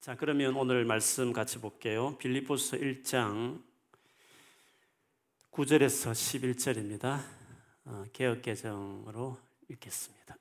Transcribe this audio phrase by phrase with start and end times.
[0.00, 2.16] 자, 그러면 오늘 말씀 같이 볼게요.
[2.16, 3.62] 빌립보서 1장
[5.50, 7.22] 9절에서 11절입니다.
[7.84, 9.36] 어, 개혁 개정으로
[9.68, 10.38] 읽겠습니다.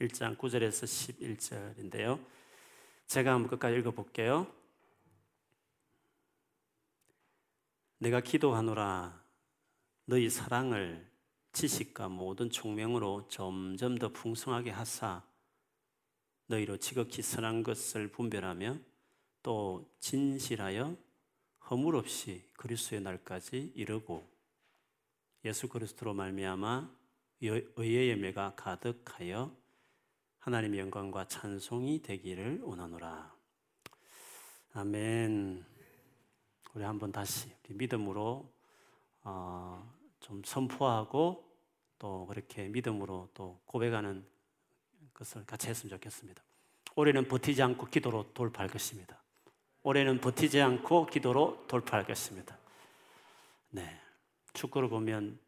[0.00, 2.24] 1장 9절에서 11절인데요.
[3.06, 4.46] 제가 한번 끝까지 읽어 볼게요.
[7.98, 9.22] 내가 기도하노라
[10.06, 11.06] 너희 사랑을
[11.52, 15.22] 지식과 모든 총명으로 점점 더 풍성하게 하사
[16.46, 18.78] 너희로 지극히 선한 것을 분별하며
[19.42, 20.96] 또 진실하여
[21.70, 24.28] 허물 없이 그리스도의 날까지 이르고
[25.44, 26.90] 예수 그리스도로 말미암아
[27.40, 29.54] 의의 예매가 가득하여
[30.38, 33.34] 하나님의 영광과 찬송이 되기를 원하노라.
[34.74, 35.64] 아멘.
[36.74, 38.52] 우리 한번 다시 우리 믿음으로
[39.24, 41.48] 어, 좀 선포하고
[41.98, 44.26] 또 그렇게 믿음으로 또 고백하는
[45.22, 46.42] 것을 같이 했으면 좋겠습니다.
[46.96, 49.22] 올해는 버티지 않고 기도로 돌파할 것입니다.
[49.82, 52.58] 올해는 버티지 않고 기도로 돌파할 것입니다.
[53.70, 53.98] 네.
[54.52, 55.38] 축구를 보면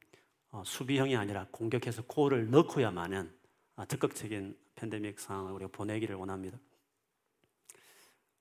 [0.50, 3.34] 어, 수비형이 아니라 공격해서 골을 넣고야만은
[3.76, 6.58] 어, 적극적인 팬데믹 상황을 우리가 보내기를 원합니다.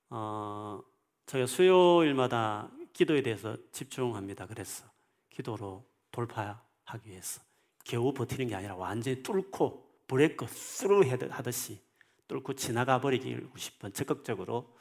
[0.09, 0.81] 어,
[1.25, 4.45] 저희가 수요일마다 기도에 대해서 집중합니다.
[4.45, 4.85] 그래서
[5.29, 7.41] 기도로 돌파하기 위해서
[7.83, 11.81] 겨우 버티는 게 아니라 완전히 뚫고 브레이크 스루 하듯이
[12.27, 14.75] 뚫고 지나가 버리고 싶은 적극적으로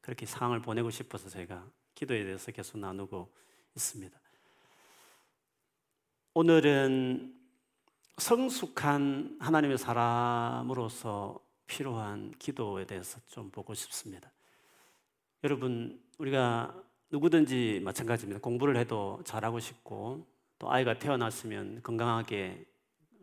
[0.00, 3.32] 그렇게 상황을 보내고 싶어서 제가 기도에 대해서 계속 나누고
[3.74, 4.20] 있습니다.
[6.34, 7.34] 오늘은
[8.18, 14.30] 성숙한 하나님의 사람으로서 필요한 기도에 대해서 좀 보고 싶습니다.
[15.44, 16.74] 여러분, 우리가
[17.10, 18.40] 누구든지 마찬가지입니다.
[18.40, 20.26] 공부를 해도 잘하고 싶고,
[20.58, 22.64] 또 아이가 태어났으면 건강하게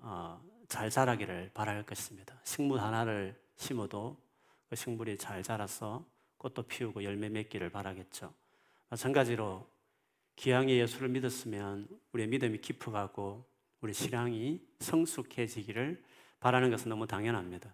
[0.02, 0.42] 어,
[0.74, 2.36] 잘 자라기를 바랄 것입니다.
[2.44, 4.18] 식물 하나를 심어도
[4.68, 6.04] 그 식물이 잘 자라서
[6.40, 8.34] 꽃도 피우고 열매 맺기를 바라겠죠.
[8.90, 9.70] 마찬가지로
[10.36, 13.46] 기왕에 예수를 믿었으면 우리의 믿음이 깊어가고
[13.82, 16.04] 우리 신앙이 성숙해지기를
[16.40, 17.72] 바라는 것은 너무 당연합니다.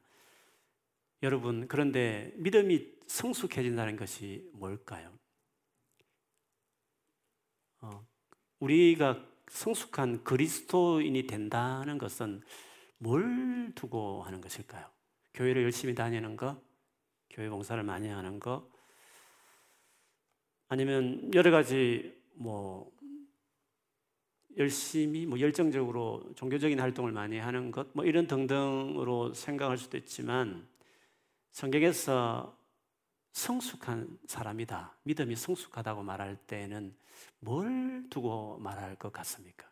[1.23, 5.09] 여러분, 그런데 믿음이 성숙해진다는 것이 뭘까요?
[7.79, 8.05] 어,
[8.59, 12.43] 우리가 성숙한 그리스도인이 된다는 것은
[12.99, 14.85] 뭘 두고 하는 것일까요?
[15.33, 16.61] 교회를 열심히 다니는 거?
[17.29, 18.69] 교회 봉사를 많이 하는 거?
[20.67, 22.91] 아니면 여러 가지 뭐
[24.57, 30.67] 열심히 뭐 열정적으로 종교적인 활동을 많이 하는 것 뭐 이런 등등으로 생각할 수도 있지만
[31.51, 32.57] 성경에서
[33.31, 34.97] 성숙한 사람이다.
[35.03, 36.95] 믿음이 성숙하다고 말할 때는
[37.39, 39.68] 뭘 두고 말할 것 같습니까?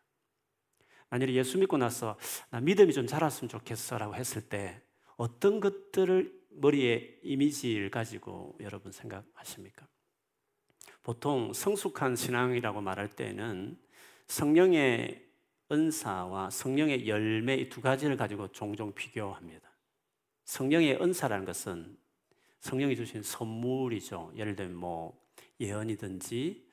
[1.10, 2.16] 만약에 예수 믿고 나서
[2.50, 4.82] 나 믿음이 좀 자랐으면 좋겠어라고 했을 때
[5.16, 9.86] 어떤 것들을 머리에 이미지를 가지고 여러분 생각하십니까?
[11.02, 13.78] 보통 성숙한 신앙이라고 말할 때는
[14.26, 15.26] 성령의
[15.70, 19.68] 은사와 성령의 열매 이 두 가지를 가지고 종종 비교합니다.
[20.44, 21.96] 성령의 은사라는 것은
[22.60, 24.32] 성령이 주신 선물이죠.
[24.36, 25.18] 예를 들면 뭐
[25.60, 26.66] 예언이든지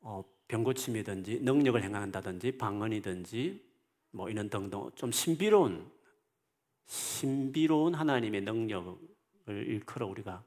[0.00, 3.68] 어, 병고침이든지 능력을 행한다든지 방언이든지
[4.10, 5.90] 뭐 이런 등등 좀 신비로운
[6.86, 8.98] 신비로운 하나님의 능력을
[9.46, 10.42] 일컬어 우리가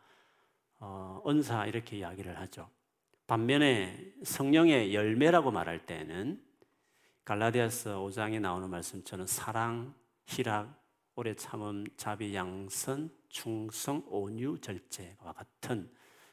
[0.79, 2.67] 어, 은사 이렇게 이야기를 하죠.
[3.27, 6.43] 반면에 성령의 열매라고 말할 때는
[7.23, 9.93] 갈라디아서 5장에 나오는 말씀처럼 사랑,
[10.25, 10.81] 희락,
[11.15, 15.89] 오래 참음, 자비, 양선, 충성, 온유, 절제와 같은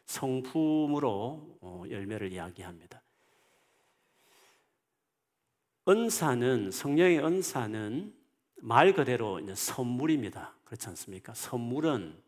[0.07, 3.03] 성품으로 어, 열매를 이야기합니다.
[5.89, 8.15] 은사는 성령의 은사는
[8.57, 10.55] 말 그대로 선물입니다.
[10.65, 11.33] 그렇지 않습니까?
[11.33, 12.23] 선물은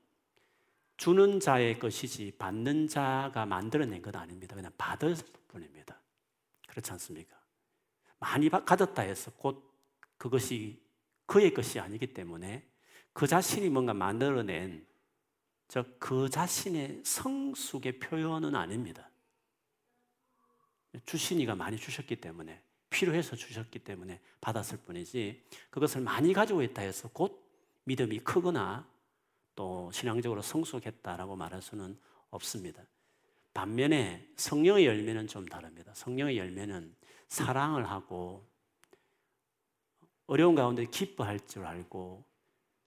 [0.97, 4.55] 주는 자의 것이지 받는 자가 만들어낸 것 아닙니다.
[4.55, 5.15] 그냥 받을
[5.49, 6.01] 뿐입니다.
[6.69, 7.39] 그렇지 않습니까?
[8.19, 9.71] 많이 가졌다 해서 곧
[10.17, 10.83] 그것이
[11.27, 12.67] 그의 것이 아니기 때문에
[13.13, 14.87] 그 자신이 뭔가 만들어낸
[15.99, 19.09] 그 자신의 성숙의 표현은 아닙니다.
[21.07, 27.49] 주신이가 많이 주셨기 때문에 필요해서 주셨기 때문에 받았을 뿐이지 그것을 많이 가지고 있다 해서 곧
[27.85, 28.87] 믿음이 크거나
[29.55, 31.99] 또 신앙적으로 성숙했다라고 말할 수는
[32.31, 32.83] 없습니다.
[33.55, 35.93] 반면에 성령의 열매는 좀 다릅니다.
[35.95, 36.95] 성령의 열매는
[37.29, 38.49] 사랑을 하고
[40.27, 42.25] 어려운 가운데 기뻐할 줄 알고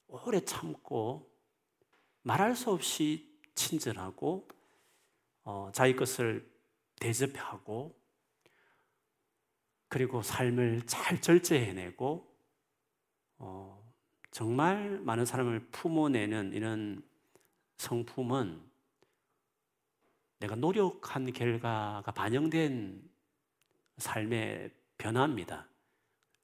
[0.07, 1.29] 오래 참고
[2.21, 4.47] 말할 수 없이 친절하고
[5.44, 6.49] 어, 자기 것을
[6.95, 8.01] 대접하고
[9.94, 12.28] 그리고 삶을 잘 절제해내고
[13.38, 13.94] 어,
[14.31, 17.04] 정말 많은 사람을 품어내는 이런
[17.78, 18.60] 성품은
[20.40, 23.07] 내가 노력한 결과가 반영된
[23.98, 25.68] 삶의 변화입니다.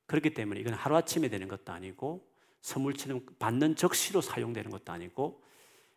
[0.06, 2.31] 그렇기 때문에 이건 하루아침에 되는 것도 아니고
[2.62, 5.44] 선물처럼 받는 적시로 사용되는 것도 아니고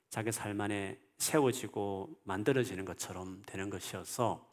[0.08, 4.51] 자기 삶 안에 세워지고 만들어지는 것처럼 되는 것이어서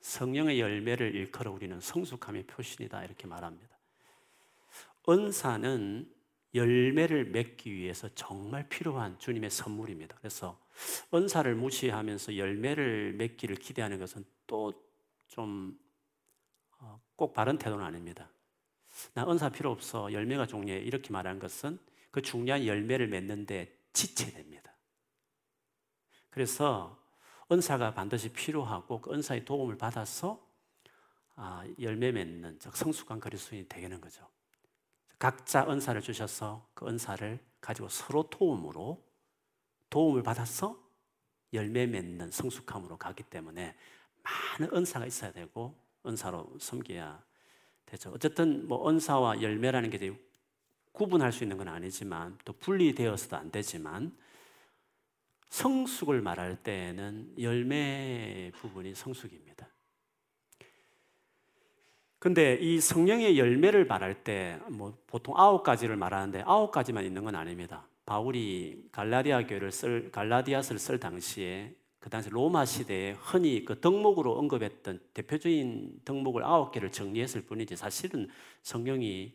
[0.00, 3.76] 성령의 열매를 일컬어 우리는 성숙함의 표신이다 이렇게 말합니다.
[5.08, 6.12] 은사는
[6.54, 10.16] 열매를 맺기 위해서 정말 필요한 주님의 선물입니다.
[10.16, 10.58] 그래서
[11.12, 14.72] 은사를 무시하면서 열매를 맺기를 기대하는 것은 또
[15.28, 15.78] 좀꼭
[17.16, 18.30] 어, 바른 태도는 아닙니다.
[19.14, 21.78] 나 은사 필요 없어 열매가 중요해 이렇게 말하는 것은
[22.10, 24.74] 그 중요한 열매를 맺는데 지체됩니다.
[26.30, 26.98] 그래서
[27.50, 30.44] 은사가 반드시 필요하고 그 은사의 도움을 받아서
[31.36, 34.26] 아, 열매 맺는 즉 성숙한 그리스도인이 되는 거죠.
[35.18, 39.04] 각자 은사를 주셔서 그 은사를 가지고 서로 도움으로
[39.90, 40.82] 도움을 받아서
[41.52, 43.76] 열매 맺는 성숙함으로 가기 때문에
[44.58, 47.22] 많은 은사가 있어야 되고 은사로 섬겨야
[47.86, 48.10] 되죠.
[48.10, 50.18] 어쨌든 뭐 은사와 열매라는 게
[50.92, 54.16] 구분할 수 있는 건 아니지만 또 분리되어서도 안 되지만
[55.48, 59.68] 성숙을 말할 때에는 열매 부분이 성숙입니다.
[62.18, 67.34] 근데 이 성령의 열매를 말할 때 뭐 보통 아홉 가지를 말하는데 아홉 가지만 있는 건
[67.36, 67.86] 아닙니다.
[68.04, 75.00] 바울이 갈라디아 교회를 쓸 갈라디아서를 쓸 당시에 그 당시 로마 시대에 흔히 그 덕목으로 언급했던
[75.12, 78.28] 대표적인 덕목을 아홉 개를 정리했을 뿐이지 사실은
[78.62, 79.34] 성령이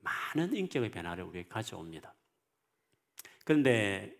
[0.00, 2.14] 많은 인격의 변화를 우리에게 가져옵니다.
[3.44, 4.14] 그런데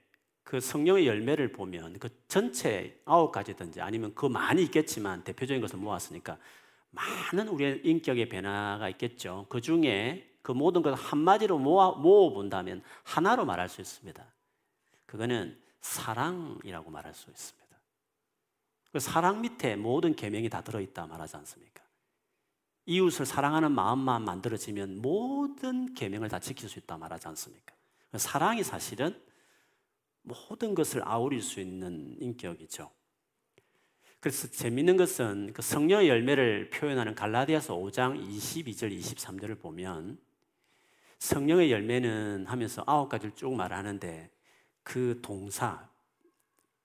[0.52, 6.36] 그 성령의 열매를 보면 그 전체 아홉 가지든지 아니면 그 많이 있겠지만 대표적인 것을 모았으니까
[6.90, 9.46] 많은 우리의 인격의 변화가 있겠죠.
[9.48, 14.22] 그 중에 그 모든 것을 한마디로 모아, 모아본다면 하나로 말할 수 있습니다.
[15.06, 17.78] 그거는 사랑이라고 말할 수 있습니다.
[18.92, 21.82] 그 사랑 밑에 모든 계명이 다 들어있다 말하지 않습니까?
[22.84, 27.74] 이웃을 사랑하는 마음만 만들어지면 모든 계명을 다 지킬 수 있다 말하지 않습니까?
[28.10, 29.18] 그 사랑이 사실은
[30.22, 32.90] 모든 것을 아우릴 수 있는 인격이죠.
[34.20, 40.18] 그래서 재밌는 것은 그 성령의 열매를 표현하는 갈라디아서 5장 22절 23절을 보면
[41.18, 44.30] 성령의 열매는 하면서 아홉 가지를 쭉 말하는데
[44.84, 45.88] 그 동사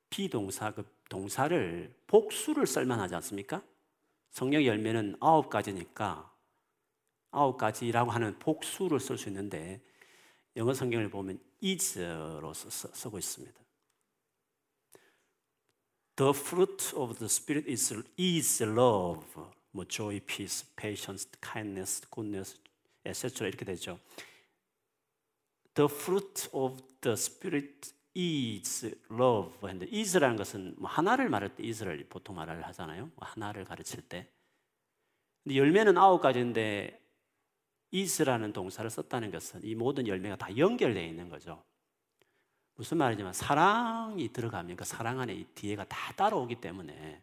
[0.09, 3.63] 비동사 그 동사를 복수를 쓸만 하지 않습니까?
[4.31, 6.31] 성령의 열매는 아홉 가지니까
[7.31, 9.81] 아홉 가지라고 하는 복수를 쓸 수 있는데
[10.55, 13.59] 영어 성경을 보면 is로 쓰고 있습니다.
[16.15, 19.25] The fruit of the Spirit is, is love,
[19.71, 22.59] 뭐 joy, peace, patience, kindness, goodness,
[23.05, 23.47] etc.
[23.47, 23.99] 이렇게 되죠.
[25.75, 29.59] The fruit of the Spirit is love.
[29.61, 33.11] 근데 is라는 것은 뭐 하나를 말할 때 is를 보통 말을 하잖아요.
[33.15, 34.27] 뭐 하나를 가르칠 때.
[35.43, 36.99] 근데 열매는 아홉 가지인데
[37.93, 41.63] is라는 동사를 썼다는 것은 이 모든 열매가 다 연결되어 있는 거죠.
[42.75, 47.21] 무슨 말이지만 사랑이 들어가면 그 사랑 안에 이 뒤에가 다 따라오기 때문에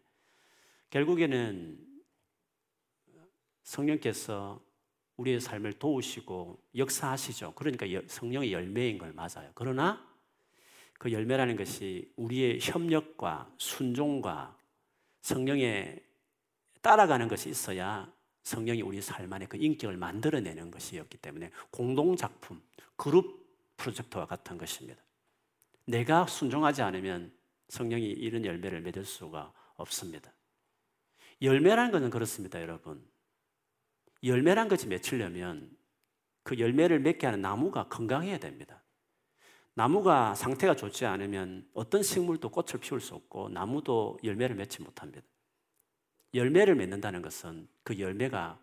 [0.89, 1.79] 결국에는
[3.63, 4.61] 성령께서
[5.17, 7.53] 우리의 삶을 도우시고 역사하시죠.
[7.55, 9.51] 그러니까 성령의 열매인 걸 맞아요.
[9.55, 10.05] 그러나
[10.97, 14.57] 그 열매라는 것이 우리의 협력과 순종과
[15.21, 16.01] 성령에
[16.81, 18.13] 따라가는 것이 있어야
[18.45, 22.61] 성령이 우리 삶 안에 그 인격을 만들어내는 것이었기 때문에 공동작품,
[22.95, 23.43] 그룹
[23.75, 25.01] 프로젝트와 같은 것입니다.
[25.85, 27.33] 내가 순종하지 않으면
[27.69, 30.31] 성령이 이런 열매를 맺을 수가 없습니다.
[31.41, 33.03] 열매라는 것은 그렇습니다, 여러분.
[34.23, 35.75] 열매란 것이 맺히려면
[36.43, 38.83] 그 열매를 맺게 하는 나무가 건강해야 됩니다.
[39.73, 45.25] 나무가 상태가 좋지 않으면 어떤 식물도 꽃을 피울 수 없고 나무도 열매를 맺지 못합니다.
[46.35, 48.59] 열매를 맺는다는 것은 그 열매가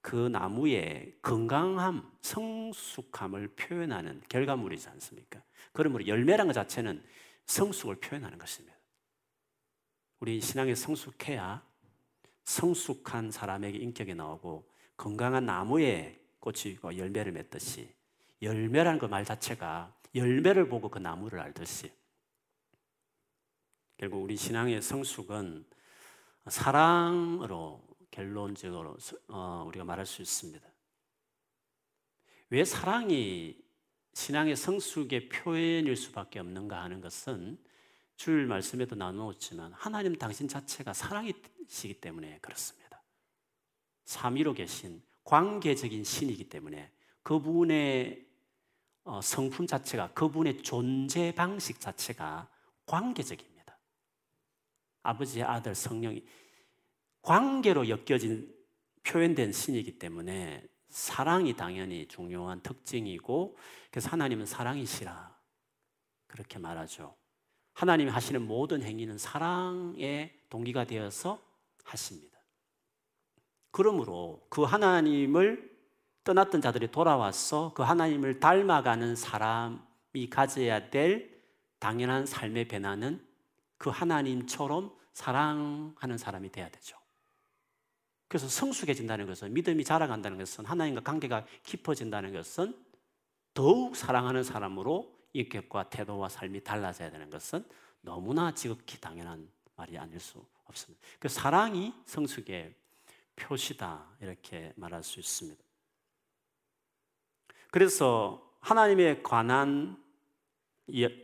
[0.00, 5.42] 그 나무의 건강함, 성숙함을 표현하는 결과물이지 않습니까?
[5.72, 7.04] 그러므로 열매란 것 자체는
[7.44, 8.76] 성숙을 표현하는 것입니다.
[10.20, 11.62] 우리 신앙에 성숙해야
[12.44, 17.94] 성숙한 사람에게 인격이 나오고 건강한 나무에 꽃이 열매를 맺듯이
[18.42, 21.92] 열매라는 그 말 자체가 열매를 보고 그 나무를 알듯이
[23.96, 25.64] 결국 우리 신앙의 성숙은
[26.46, 28.96] 사랑으로 결론적으로
[29.28, 30.66] 어, 우리가 말할 수 있습니다.
[32.50, 33.56] 왜 사랑이
[34.14, 37.58] 신앙의 성숙의 표현일 수밖에 없는가 하는 것은
[38.16, 43.02] 줄 말씀에도 나누었지만 하나님 당신 자체가 사랑이시기 때문에 그렇습니다.
[44.04, 46.90] 삼위로 계신 관계적인 신이기 때문에
[47.22, 48.26] 그분의
[49.04, 52.48] 어, 성품 자체가 그분의 존재 방식 자체가
[52.86, 53.49] 관계적입니다.
[55.02, 56.24] 아버지, 아들, 성령이
[57.22, 58.54] 관계로 엮여진
[59.02, 63.56] 표현된 신이기 때문에 사랑이 당연히 중요한 특징이고
[63.90, 65.36] 그래서 하나님은 사랑이시라
[66.26, 67.14] 그렇게 말하죠.
[67.74, 71.40] 하나님이 하시는 모든 행위는 사랑의 동기가 되어서
[71.84, 72.38] 하십니다.
[73.70, 75.70] 그러므로 그 하나님을
[76.24, 81.40] 떠났던 자들이 돌아와서 그 하나님을 닮아가는 사람이 가져야 될
[81.78, 83.26] 당연한 삶의 변화는
[83.80, 86.98] 그 하나님처럼 사랑하는 사람이 돼야 되죠.
[88.28, 92.78] 그래서 성숙해진다는 것은 믿음이 자라간다는 것은 하나님과 관계가 깊어진다는 것은
[93.54, 97.64] 더욱 사랑하는 사람으로 인격과 태도와 삶이 달라져야 되는 것은
[98.02, 101.02] 너무나 지극히 당연한 말이 아닐 수 없습니다.
[101.18, 102.74] 그 사랑이 성숙의
[103.34, 105.64] 표시다 이렇게 말할 수 있습니다.
[107.70, 109.96] 그래서 하나님에 관한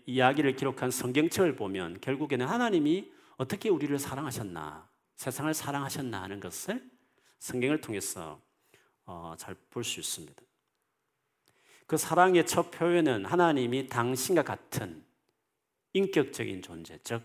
[0.07, 6.83] 이야기를 기록한 성경책을 보면 결국에는 하나님이 어떻게 우리를 사랑하셨나, 세상을 사랑하셨나 하는 것을
[7.39, 8.41] 성경을 통해서
[9.05, 10.43] 어, 잘볼 수 있습니다.
[11.87, 15.05] 그 사랑의 첫 표현은 하나님이 당신과 같은
[15.93, 17.23] 인격적인 존재, 즉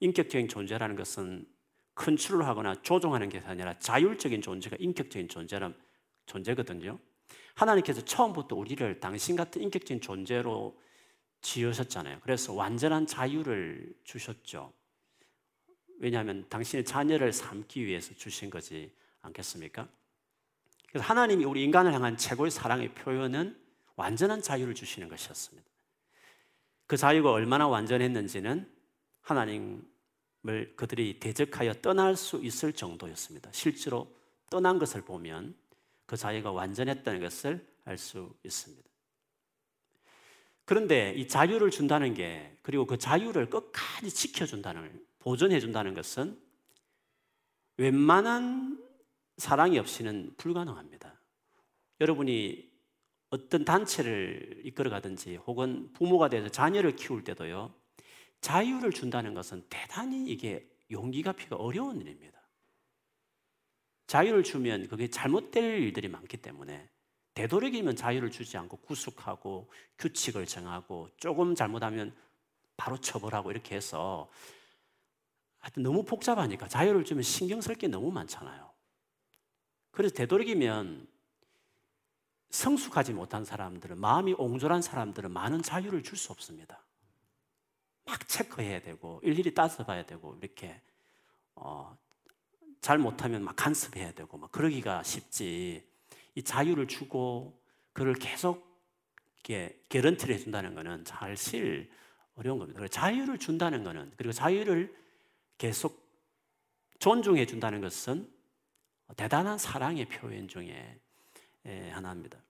[0.00, 1.46] 인격적인 존재라는 것은
[1.94, 5.74] 컨트롤 하거나 조종하는 게 아니라 자율적인 존재가 인격적인 존재란
[6.26, 6.98] 존재거든요.
[7.54, 10.78] 하나님께서 처음부터 우리를 당신 같은 인격적인 존재로
[11.42, 12.20] 지으셨잖아요.
[12.22, 14.72] 그래서 완전한 자유를 주셨죠.
[15.98, 19.88] 왜냐하면 당신의 자녀를 삼기 위해서 주신 거지 않겠습니까?
[20.88, 23.58] 그래서 하나님이 우리 인간을 향한 최고의 사랑의 표현은
[23.96, 25.68] 완전한 자유를 주시는 것이었습니다.
[26.86, 28.70] 그 자유가 얼마나 완전했는지는
[29.22, 33.50] 하나님을 그들이 대적하여 떠날 수 있을 정도였습니다.
[33.52, 34.14] 실제로
[34.50, 35.56] 떠난 것을 보면
[36.06, 38.91] 그 자유가 완전했다는 것을 알 수 있습니다.
[40.64, 46.40] 그런데 이 자유를 준다는 게 그리고 그 자유를 끝까지 지켜준다는 보존해준다는 것은
[47.76, 48.82] 웬만한
[49.38, 51.20] 사랑이 없이는 불가능합니다.
[52.00, 52.70] 여러분이
[53.30, 57.74] 어떤 단체를 이끌어가든지 혹은 부모가 돼서 자녀를 키울 때도요,
[58.40, 62.40] 자유를 준다는 것은 대단히 이게 용기가 필요 어려운 일입니다.
[64.06, 66.90] 자유를 주면 그게 잘못될 일들이 많기 때문에
[67.34, 72.14] 되도록이면 자유를 주지 않고 구속하고 규칙을 정하고 조금 잘못하면
[72.76, 74.28] 바로 처벌하고 이렇게 해서
[75.58, 78.70] 하여튼 너무 복잡하니까 자유를 주면 신경 쓸 게 너무 많잖아요.
[79.92, 81.06] 그래서 되도록이면
[82.50, 86.84] 성숙하지 못한 사람들은 마음이 옹졸한 사람들은 많은 자유를 줄 수 없습니다.
[88.04, 90.80] 막 체크해야 되고 일일이 따져봐야 되고 이렇게
[91.54, 91.96] 어,
[92.80, 95.91] 잘 못하면 막 간섭해야 되고 막 그러기가 쉽지.
[96.34, 97.62] 이 자유를 주고
[97.92, 98.70] 그를 계속
[99.36, 101.90] 이렇게 개런티를 해준다는 것은 사실
[102.34, 102.86] 어려운 겁니다.
[102.88, 104.94] 자유를 준다는 것은 그리고 자유를
[105.58, 106.00] 계속
[106.98, 108.32] 존중해 준다는 것은
[109.16, 111.00] 대단한 사랑의 표현 중에
[111.90, 112.42] 하나입니다.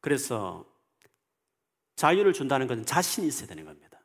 [0.00, 0.66] 그래서
[1.96, 4.00] 자유를 준다는 것은 자신이 있어야 되는 겁니다.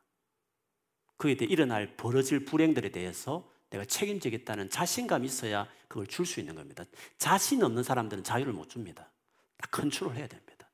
[1.16, 6.84] 그에 대해 일어날 벌어질 불행들에 대해서 내가 책임지겠다는 자신감이 있어야 그걸 줄 수 있는 겁니다.
[7.18, 9.10] 자신 없는 사람들은 자유를 못 줍니다.
[9.56, 10.68] 딱 컨트롤 해야 됩니다.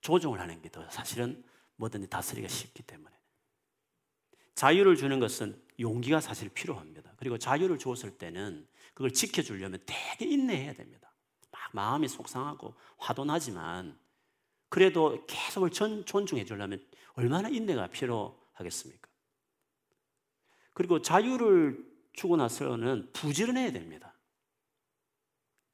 [0.00, 1.44] 조종을 하는 게 더 사실은
[1.76, 3.14] 뭐든지 다스리기가 쉽기 때문에.
[4.54, 7.12] 자유를 주는 것은 용기가 사실 필요합니다.
[7.16, 11.12] 그리고 자유를 주었을 때는 그걸 지켜주려면 되게 인내해야 됩니다.
[11.50, 13.98] 막 마음이 속상하고 화도 나지만
[14.68, 19.08] 그래도 계속 전, 존중해 주려면 얼마나 인내가 필요하겠습니까?
[20.74, 24.14] 그리고 자유를 주고 나서는 부지런해야 됩니다.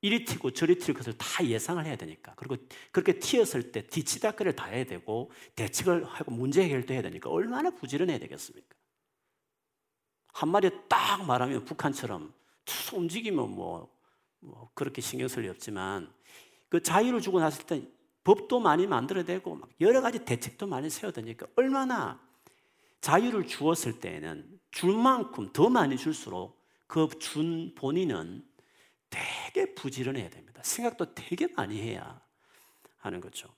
[0.02, 2.35] 이리 튀고 저리 튈 것을 다 예상을 해야 되니까.
[2.37, 2.57] 그리고
[2.90, 8.19] 그렇게 튀었을 때 뒤치다거리를 다 해야 되고 대책을 하고 문제 해결도 해야 되니까 얼마나 부지런해야
[8.19, 8.76] 되겠습니까?
[10.33, 12.33] 한마디에 딱 말하면 북한처럼
[12.64, 13.95] 툭 움직이면 뭐,
[14.38, 16.11] 뭐 그렇게 신경 쓸리 없지만
[16.69, 17.83] 그 자유를 주고 났을 때
[18.25, 22.21] 법도 많이 만들어내고 막 여러 가지 대책도 많이 세워되니까 얼마나
[23.00, 28.49] 자유를 주었을 때에는 줄 만큼 더 많이 줄수록 그 준 본인은
[29.11, 30.62] 되게 부지런해야 됩니다.
[30.62, 32.21] 생각도 되게 많이 해야
[32.99, 33.49] 하는 거죠.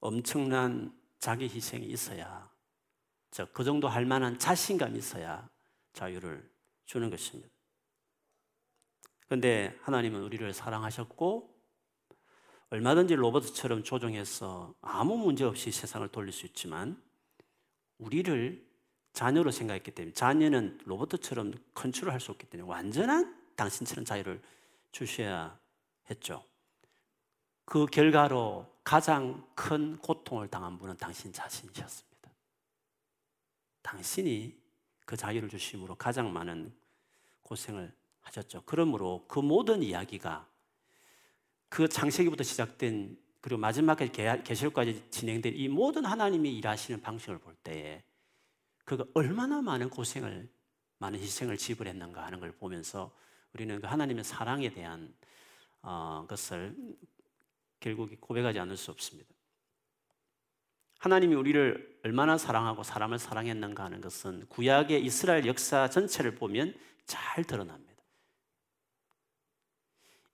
[0.00, 2.50] 엄청난 자기 희생이 있어야
[3.52, 5.48] 그 정도 할 만한 자신감이 있어야
[5.92, 6.50] 자유를
[6.86, 7.50] 주는 것입니다.
[9.26, 11.54] 그런데 하나님은 우리를 사랑하셨고
[12.70, 17.00] 얼마든지 로버트처럼 조종해서 아무 문제 없이 세상을 돌릴 수 있지만
[17.98, 18.69] 우리를
[19.12, 24.40] 자녀로 생각했기 때문에 자녀는 로버트처럼 컨트롤할 수 없기 때문에 완전한 당신처럼 자유를
[24.92, 25.58] 주셔야
[26.08, 26.44] 했죠.
[27.64, 32.30] 그 결과로 가장 큰 고통을 당한 분은 당신 자신이셨습니다.
[33.82, 34.58] 당신이
[35.04, 36.72] 그 자유를 주심으로 가장 많은
[37.42, 38.62] 고생을 하셨죠.
[38.66, 40.48] 그러므로 그 모든 이야기가
[41.68, 44.12] 그 창세기부터 시작된 그리고 마지막까지
[44.44, 48.02] 계시록까지 진행된 이 모든 하나님이 일하시는 방식을 볼 때에
[48.90, 50.50] 그가 얼마나 많은 고생을
[50.98, 53.16] 많은 희생을 지불했는가 하는 걸 보면서
[53.52, 55.14] 우리는 그 하나님의 사랑에 대한
[55.80, 56.74] 어, 것을
[57.78, 59.32] 결국 고백하지 않을 수 없습니다.
[60.98, 66.74] 하나님이 우리를 얼마나 사랑하고 사람을 사랑했는가 하는 것은 구약의 이스라엘 역사 전체를 보면
[67.06, 68.02] 잘 드러납니다.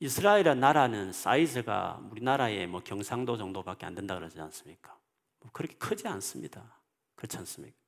[0.01, 4.99] 이스라엘의 나라는 사이즈가 우리나라의 뭐 경상도 정도밖에 안 된다 그러지 않습니까?
[5.41, 6.81] 뭐 그렇게 크지 않습니다.
[7.17, 7.86] 그렇지 않습니까?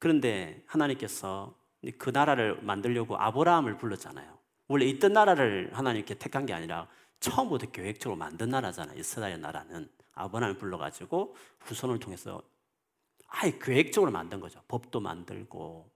[0.00, 1.54] 그런데 하나님께서
[1.98, 4.38] 그 나라를 만들려고 아브라함을 불렀잖아요.
[4.66, 6.88] 원래 있던 나라를 하나님께 택한 게 아니라
[7.20, 8.98] 처음부터 계획적으로 만든 나라잖아요.
[8.98, 12.42] 이스라엘 나라는 아브라함을 불러가지고 후손을 통해서
[13.28, 14.60] 아예 계획적으로 만든 거죠.
[14.68, 15.90] 법도 만들고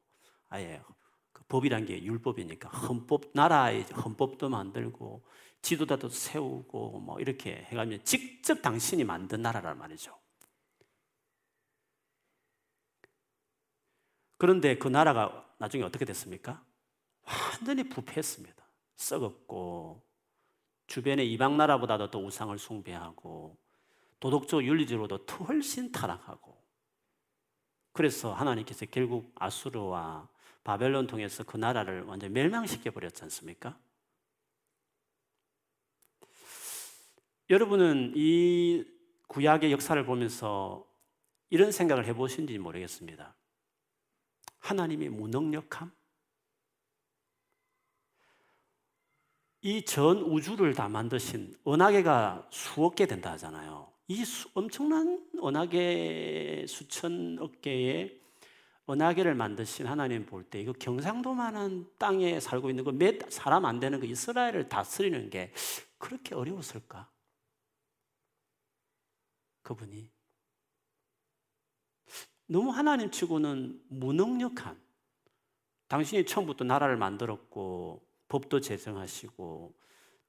[0.51, 0.83] 아예
[1.49, 5.25] 법이란 게 율법이니까 헌법 나라의 헌법도 만들고
[5.63, 10.15] 지도자도 세우고 뭐 이렇게 해가면 직접 당신이 만든 나라란 말이죠.
[14.45, 16.63] 그런데 그 나라가 나중에 어떻게 됐습니까?
[17.23, 18.63] 완전히 부패했습니다.
[18.95, 20.03] 썩었고
[20.87, 23.57] 주변의 이방 나라보다도 더 우상을 숭배하고
[24.21, 26.63] 도덕적 윤리적으로도 훨씬 타락하고
[27.95, 30.29] 그래서 하나님께서 결국 아수르와
[30.63, 33.79] 바벨론 통해서 그 나라를 완전 멸망시켜 버렸지 않습니까?
[37.49, 38.85] 여러분은 이
[39.29, 40.87] 구약의 역사를 보면서
[41.49, 43.35] 이런 생각을 해보신지 모르겠습니다.
[44.65, 45.93] 하나님의 무능력함?
[49.63, 53.91] 이 전 우주를 다 만드신 은하계가 수억 개 된다 하잖아요.
[54.09, 58.21] 이 수, 엄청난 은하계 수천억 개의
[58.89, 64.07] 은하계를 만드신 하나님 볼 때 이거 경상도만한 땅에 살고 있는 거몇 사람 안 되는 그
[64.07, 65.53] 이스라엘을 다스리는 게
[65.99, 67.11] 그렇게 어려웠을까?
[69.63, 70.11] 그분이
[72.47, 74.81] 너무 하나님 치고는 무능력한
[75.89, 79.75] 당신이 처음부터 나라를 만들었고 법도 제정하시고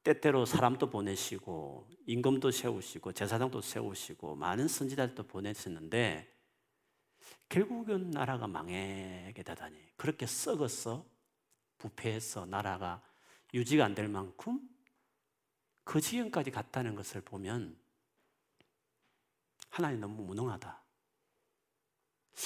[0.03, 6.31] 때때로 사람도 보내시고 임금도 세우시고 제사장도 세우시고 많은 선지자들도 보내셨는데
[7.49, 11.05] 결국은 나라가 망하게 되다니 그렇게 썩어서
[11.77, 13.01] 부패해서 나라가
[13.53, 14.59] 유지가 안 될 만큼
[15.83, 17.77] 그 지경까지 갔다는 것을 보면
[19.69, 20.84] 하나님 너무 무능하다.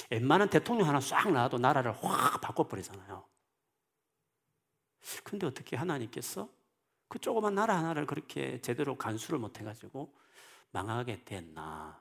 [0.10, 3.28] 웬만한 대통령 하나 싹 나와도 나라를 확 바꿔버리잖아요.
[5.23, 6.49] 근데 어떻게 하나님께서
[7.08, 10.15] 그 조그만 나라 하나를 그렇게 제대로 간수를 못해가지고
[10.71, 11.99] 망하게 됐나.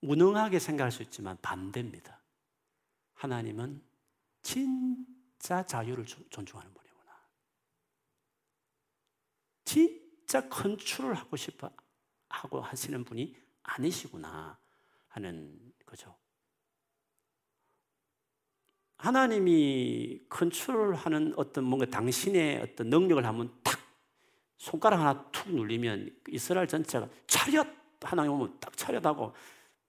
[0.00, 2.20] 무능하게 생각할 수 있지만 반대입니다.
[3.14, 3.82] 하나님은
[4.42, 7.12] 진짜 자유를 존중하는 분이구나.
[9.64, 11.70] 진짜 컨트롤 하고 싶어
[12.28, 13.36] 하고 하시는 분이
[13.66, 14.58] 아니시구나
[15.08, 16.16] 하는 거죠.
[18.98, 23.78] 하나님이 컨트롤하는 어떤 뭔가 당신의 어떤 능력을 한번 탁
[24.56, 27.66] 손가락 하나 툭 눌리면 이스라엘 전체가 차렷
[28.00, 29.34] 하나님 오면 딱 차렷하고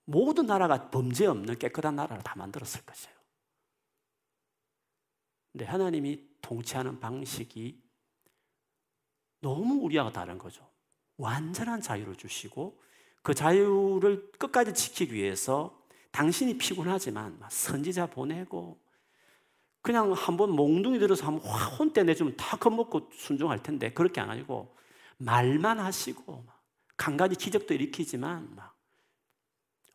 [0.06, 3.16] 모든 나라가 범죄 없는 깨끗한 나라를 다 만들었을 것이에요.
[5.52, 7.82] 근데 하나님이 통치하는 방식이
[9.40, 10.70] 너무 우리하고 다른 거죠.
[11.18, 12.82] 완전한 자유를 주시고
[13.28, 15.78] 그 자유를 끝까지 지키기 위해서
[16.12, 18.80] 당신이 피곤하지만 선지자 보내고
[19.82, 24.74] 그냥 한번 몽둥이 들어서 한번 혼때 내주면 다 겁먹고 순종할 텐데 그렇게 안 하고
[25.18, 26.46] 말만 하시고
[26.96, 28.78] 간간히 기적도 일으키지만 막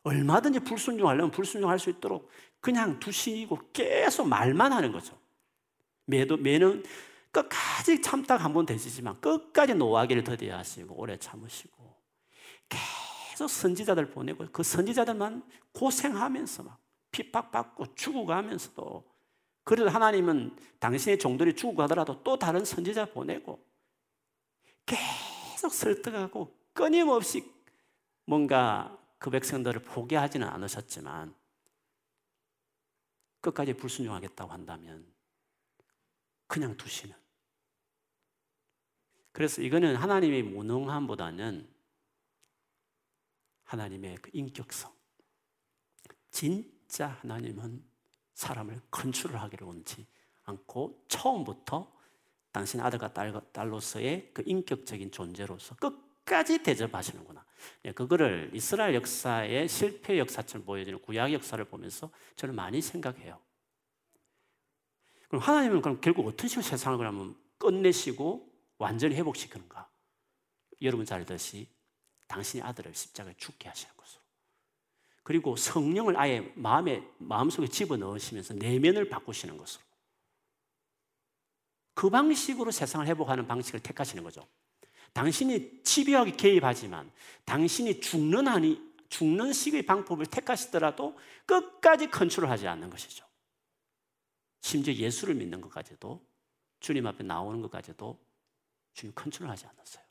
[0.03, 5.17] 얼마든지 불순종하려면 불순종할 수 있도록 그냥 두시고 계속 말만 하는 거죠.
[6.05, 6.83] 매도 매는
[7.31, 11.97] 끝까지 참다가 한번 되시지만 끝까지 노하기를 더디어 하시고 오래 참으시고
[13.33, 19.11] 계속 선지자들 보내고 그 선지자들만 고생하면서 막 핍박받고 죽어가면서도
[19.63, 23.65] 그래도 하나님은 당신의 종들이 죽어가더라도 또 다른 선지자 보내고
[24.85, 27.51] 계속 설득하고 끊임없이
[28.25, 31.33] 뭔가 그 백성들을 포기하지는 않으셨지만
[33.41, 35.11] 끝까지 불순종하겠다고 한다면
[36.45, 37.15] 그냥 두시는.
[39.31, 41.72] 그래서 이거는 하나님의 무능함보다는
[43.73, 44.93] 하나님의 그 인격성.
[46.29, 47.83] 진짜 하나님은
[48.33, 50.05] 사람을 컨트롤하기를 원치
[50.43, 51.91] 않고 처음부터
[52.51, 57.43] 당신 아들과 딸, 딸로서의 그 인격적인 존재로서 끝까지 대접하시는구나.
[57.85, 63.39] 예, 그거를 이스라엘 역사의 실패 역사처럼 보여지는 구약 역사를 보면서 저는 많이 생각해요.
[65.29, 69.89] 그럼 하나님은 그럼 결국 어떤 식으로 세상을 그러면 끝내시고 완전히 회복시키는가?
[70.81, 71.72] 여러분 잘 알듯이
[72.33, 74.21] 당신의 아들을 십자가에 죽게 하시는 것으로.
[75.21, 79.83] 그리고 성령을 아예 마음에, 마음속에 집어 넣으시면서 내면을 바꾸시는 것으로.
[81.93, 84.47] 그 방식으로 세상을 회복하는 방식을 택하시는 거죠.
[85.13, 87.11] 당신이 집요하게 개입하지만
[87.45, 91.15] 당신이 죽는 한이 죽는 식의 방법을 택하시더라도
[91.45, 93.23] 끝까지 컨트롤하지 않는 것이죠.
[94.61, 96.25] 심지어 예수를 믿는 것까지도
[96.79, 98.19] 주님 앞에 나오는 것까지도
[98.95, 100.02] 주님 컨트롤하지 않았어요.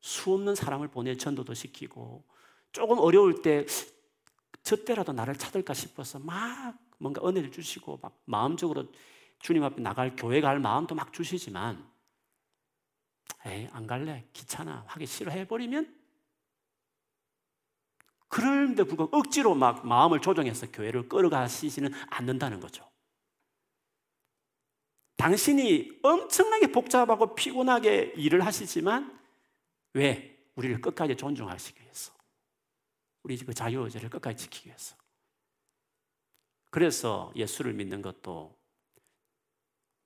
[0.00, 2.24] 수 없는 사람을 보내 전도도 시키고
[2.72, 3.66] 조금 어려울 때
[4.62, 8.86] 저 때라도 나를 찾을까 싶어서 막 뭔가 은혜를 주시고 막 마음적으로
[9.38, 11.88] 주님 앞에 나갈 교회 갈 마음도 막 주시지만
[13.46, 15.98] 에이 안 갈래 귀찮아 하기 싫어 해 버리면
[18.28, 22.88] 그런데 불구하고 억지로 막 마음을 조정해서 교회를 끌어가시지는 않는다는 거죠.
[25.16, 29.19] 당신이 엄청나게 복잡하고 피곤하게 일을 하시지만
[29.94, 30.38] 왜?
[30.54, 32.12] 우리를 끝까지 존중하시기 위해서.
[33.22, 34.96] 우리 그 자유 의지를 끝까지 지키기 위해서.
[36.70, 38.56] 그래서 예수를 믿는 것도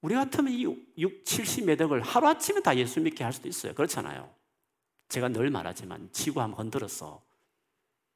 [0.01, 3.75] 우리 같으면 이 6, 70매덕을 하루아침에 다 예수 믿게 할 수도 있어요.
[3.75, 4.35] 그렇잖아요.
[5.09, 7.23] 제가 늘 말하지만 지구 한번 흔들어서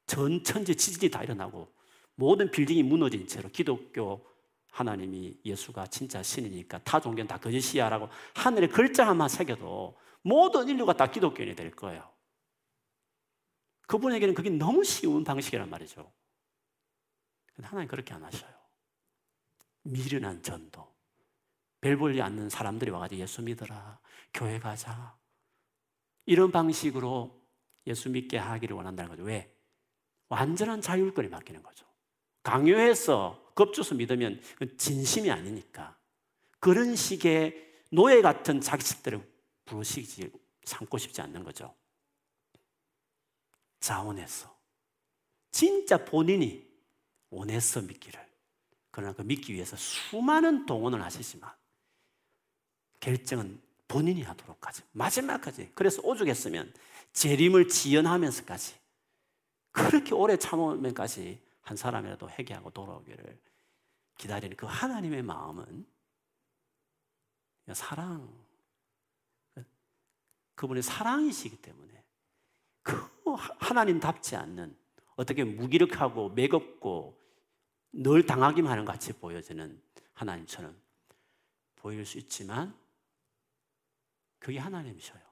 [0.06, 1.72] 전 천지 지진이 다 일어나고
[2.14, 4.26] 모든 빌딩이 무너진 채로 기독교
[4.70, 10.92] 하나님이 예수가 진짜 신이니까 타 종교는 다 거짓이야 라고 하늘에 글자 하나 새겨도 모든 인류가
[10.94, 12.12] 다 기독교인이 될 거예요.
[13.86, 16.12] 그분에게는 그게 너무 쉬운 방식이란 말이죠.
[17.62, 18.52] 하나님 그렇게 안 하셔요.
[19.82, 20.86] 미련한 전도.
[21.80, 23.98] 별 볼리 않는 사람들이 와가지고 예수 믿어라.
[24.34, 25.16] 교회 가자.
[26.26, 27.40] 이런 방식으로
[27.86, 29.22] 예수 믿게 하기를 원한다는 거죠.
[29.22, 29.54] 왜?
[30.28, 31.86] 완전한 자율권이 맡기는 거죠.
[32.42, 34.40] 강요해서 겁줘서 믿으면
[34.76, 35.98] 진심이 아니니까.
[36.60, 39.37] 그런 식의 노예 같은 자식들을
[39.68, 40.30] 부르시지
[40.64, 41.74] 삼고 싶지 않는 거죠.
[43.80, 44.56] 자원해서.
[45.50, 46.66] 진짜 본인이
[47.30, 48.26] 원해서 믿기를.
[48.90, 51.52] 그러나 그 믿기 위해서 수많은 동원을 하시지만
[53.00, 54.84] 결정은 본인이 하도록 하죠.
[54.92, 55.72] 마지막까지.
[55.74, 56.72] 그래서 오죽했으면
[57.12, 58.74] 재림을 지연하면서까지
[59.70, 63.40] 그렇게 오래 참으면까지 한 사람이라도 회개하고 돌아오기를
[64.16, 65.86] 기다리는 그 하나님의 마음은
[67.72, 68.47] 사랑,
[70.58, 72.04] 그분의 사랑이시기 때문에
[72.82, 72.92] 그
[73.60, 74.76] 하나님답지 않는
[75.14, 77.16] 어떻게 무기력하고 매겁고
[77.92, 79.80] 늘 당하기만 하는 같이 보여지는
[80.14, 80.76] 하나님처럼
[81.76, 82.76] 보일 수 있지만
[84.40, 85.22] 그게 하나님이셔요.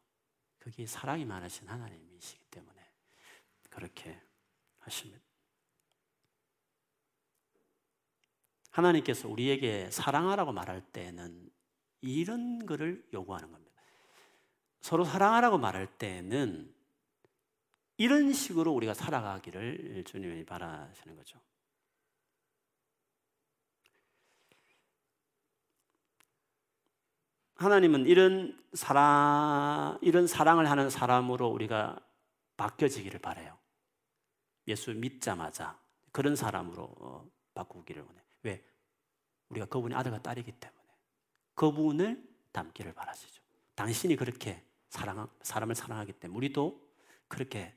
[0.60, 2.80] 그게 사랑이 많으신 하나님이시기 때문에
[3.68, 4.22] 그렇게
[4.78, 5.24] 하십니다.
[8.70, 11.50] 하나님께서 우리에게 사랑하라고 말할 때는
[12.00, 13.65] 이런 것을 요구하는 겁니다.
[14.86, 16.72] 서로 사랑하라고 말할 때는
[17.96, 21.40] 이런 식으로 우리가 살아가기를 주님이 바라시는 거죠.
[27.56, 31.98] 하나님은 이런 사랑, 이런 사랑을 하는 사람으로 우리가
[32.56, 33.58] 바뀌어지기를 바래요.
[34.68, 35.76] 예수 믿자마자
[36.12, 38.20] 그런 사람으로 어, 바꾸기를 원해.
[38.44, 38.64] 왜?
[39.48, 40.86] 우리가 그분의 아들과 딸이기 때문에
[41.56, 42.22] 그분을
[42.52, 43.42] 닮기를 바라시죠.
[43.74, 46.80] 당신이 그렇게 사랑, 사람을 사랑하기 때문에 우리도
[47.28, 47.74] 그렇게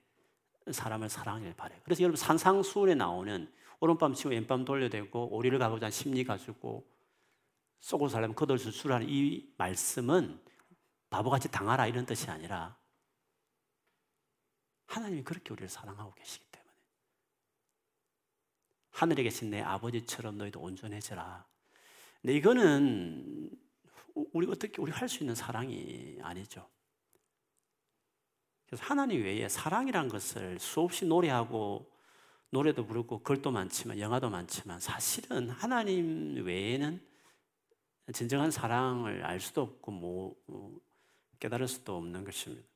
[0.72, 1.80] 사람을 사랑하길 바래요.
[1.84, 6.88] 그래서 여러분 산상수훈에 나오는 오른밤 치고 왼밤 돌려대고 오리를 가고자 한 심리 가지고
[7.80, 10.40] 속을 살려면 겉을 수술하는 이 말씀은
[11.10, 12.78] 바보같이 당하라 이런 뜻이 아니라
[14.88, 16.74] 하나님이 그렇게 우리를 사랑하고 계시기 때문에
[18.92, 21.48] 하늘에 계신 내 아버지처럼 너희도 온전해져라.
[22.22, 23.50] 근데 이거는
[24.34, 26.70] 우리 어떻게 우리 할 수 있는 사랑이 아니죠.
[28.70, 31.92] 그래서 하나님 외에 사랑이란 것을 수없이 노래하고
[32.52, 37.02] 노래도 부르고 글도 많지만 영화도 많지만 사실은 하나님 외에는
[38.14, 40.80] 진정한 사랑을 알 수도 없고 뭐, 뭐
[41.40, 42.68] 깨달을 수도 없는 것입니다.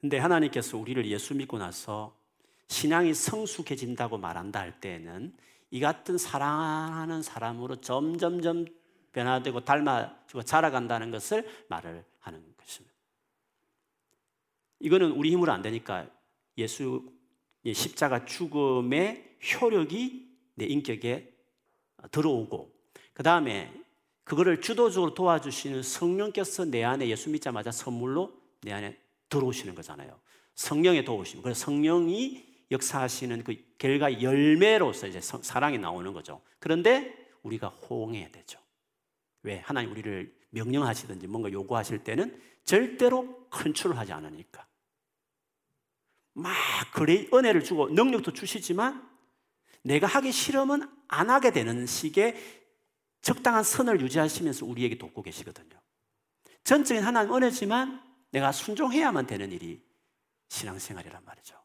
[0.00, 2.16] 근데 하나님께서 우리를 예수 믿고 나서
[2.68, 5.36] 신앙이 성숙해진다고 말한다 할 때에는
[5.72, 8.66] 이 같은 사랑하는 사람으로 점점점
[9.12, 12.49] 변화되고 닮아지고 자라간다는 것을 말을 하는.
[14.80, 16.08] 이거는 우리 힘으로 안 되니까
[16.58, 21.32] 예수의 십자가 죽음의 효력이 내 인격에
[22.10, 22.74] 들어오고
[23.12, 23.72] 그 다음에
[24.24, 30.20] 그거를 주도적으로 도와주시는 성령께서 내 안에 예수 믿자마자 선물로 내 안에 들어오시는 거잖아요.
[30.54, 31.42] 성령의 도우심.
[31.42, 36.40] 그래서 성령이 역사하시는 그 결과 열매로서 이제 사랑이 나오는 거죠.
[36.58, 38.60] 그런데 우리가 호응해야 되죠.
[39.42, 39.58] 왜?
[39.60, 44.66] 하나님 우리를 명령하시든지 뭔가 요구하실 때는 절대로 컨트롤 하지 않으니까.
[46.32, 46.54] 막
[46.92, 49.08] 그래 은혜를 주고 능력도 주시지만
[49.82, 52.36] 내가 하기 싫으면 안 하게 되는 식의
[53.22, 55.80] 적당한 선을 유지하시면서 우리에게 돕고 계시거든요.
[56.64, 59.82] 전적인 하나님 은혜지만 내가 순종해야만 되는 일이
[60.48, 61.60] 신앙생활이란 말이죠.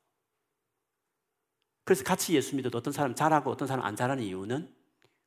[1.84, 4.74] 그래서 같이 예수 믿어도 어떤 사람 잘하고 어떤 사람 안 잘하는 이유는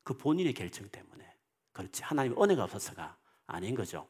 [0.02, 1.32] 그 본인의 결정 때문에
[1.72, 4.08] 그렇지 하나님 은혜가 없어서가 아닌 거죠.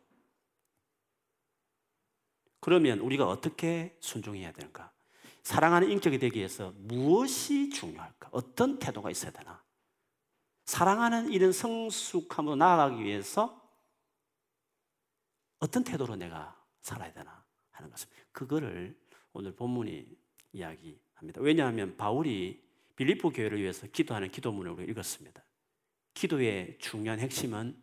[2.61, 4.93] 그러면 우리가 어떻게 순종해야 되는가?
[5.43, 8.29] 사랑하는 인격이 되기 위해서 무엇이 중요할까?
[8.33, 9.63] 어떤 태도가 있어야 되나?
[10.67, 13.59] 사랑하는 이런 성숙함으로 나아가기 위해서
[15.59, 18.99] 어떤 태도로 내가 살아야 되나 하는 것은 그거를
[19.33, 20.07] 오늘 본문이
[20.53, 21.41] 이야기합니다.
[21.41, 22.63] 왜냐하면 바울이
[22.97, 25.43] 빌리포 교회를 위해서 기도하는 기도문을 우리가 읽었습니다.
[26.15, 27.81] 기도의 중요한 핵심은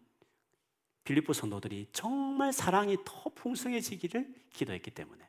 [1.06, 5.28] 빌리포 성도들이 정말 사랑이 더 풍성해지기를 기도했기 때문에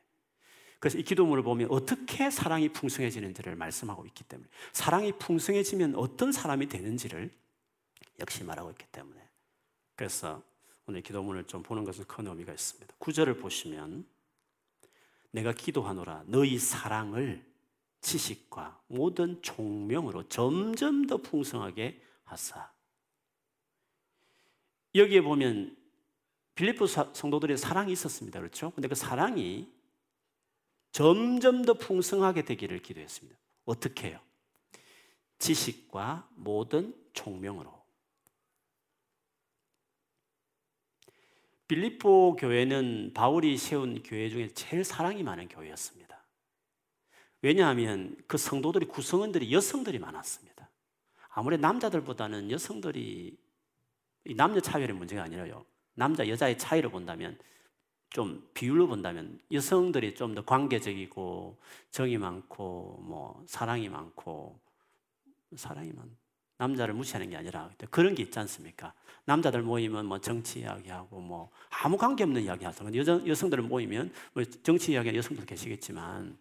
[0.79, 7.31] 그래서 이 기도문을 보면 어떻게 사랑이 풍성해지는지를 말씀하고 있기 때문에 사랑이 풍성해지면 어떤 사람이 되는지를
[8.19, 9.19] 역시 말하고 있기 때문에
[9.95, 10.43] 그래서
[10.85, 12.95] 오늘 기도문을 좀 보는 것은 큰 의미가 있습니다.
[12.99, 14.05] 구절을 보시면
[15.31, 17.45] 내가 기도하노라 너희 사랑을
[18.01, 22.71] 지식과 모든 총명으로 점점 더 풍성하게 하사.
[24.95, 25.75] 여기에 보면
[26.55, 28.39] 빌리포 성도들의 사랑이 있었습니다.
[28.39, 28.71] 그렇죠?
[28.71, 29.69] 근데 그 사랑이
[30.91, 33.37] 점점 더 풍성하게 되기를 기도했습니다.
[33.65, 34.19] 어떻게 해요?
[35.39, 37.77] 지식과 모든 총명으로.
[41.67, 46.07] 빌리포 교회는 바울이 세운 교회 중에 제일 사랑이 많은 교회였습니다.
[47.41, 50.69] 왜냐하면 그 성도들이 구성원들이 여성들이 많았습니다.
[51.29, 53.37] 아무래도 남자들보다는 여성들이
[54.35, 55.65] 남녀 차별의 문제가 아니라요.
[55.93, 57.37] 남자 여자의 차이를 본다면
[58.09, 61.57] 좀 비율로 본다면 여성들이 좀 더 관계적이고
[61.91, 64.59] 정이 많고 뭐 사랑이 많고
[65.55, 66.15] 사랑이 많
[66.57, 68.93] 남자를 무시하는 게 아니라 그런 게 있지 않습니까?
[69.25, 72.85] 남자들 모이면 뭐 정치 이야기하고 뭐 아무 관계 없는 이야기 하죠.
[72.95, 76.37] 여성, 여성들 모이면 뭐 정치 이야기 여성들 계시겠지만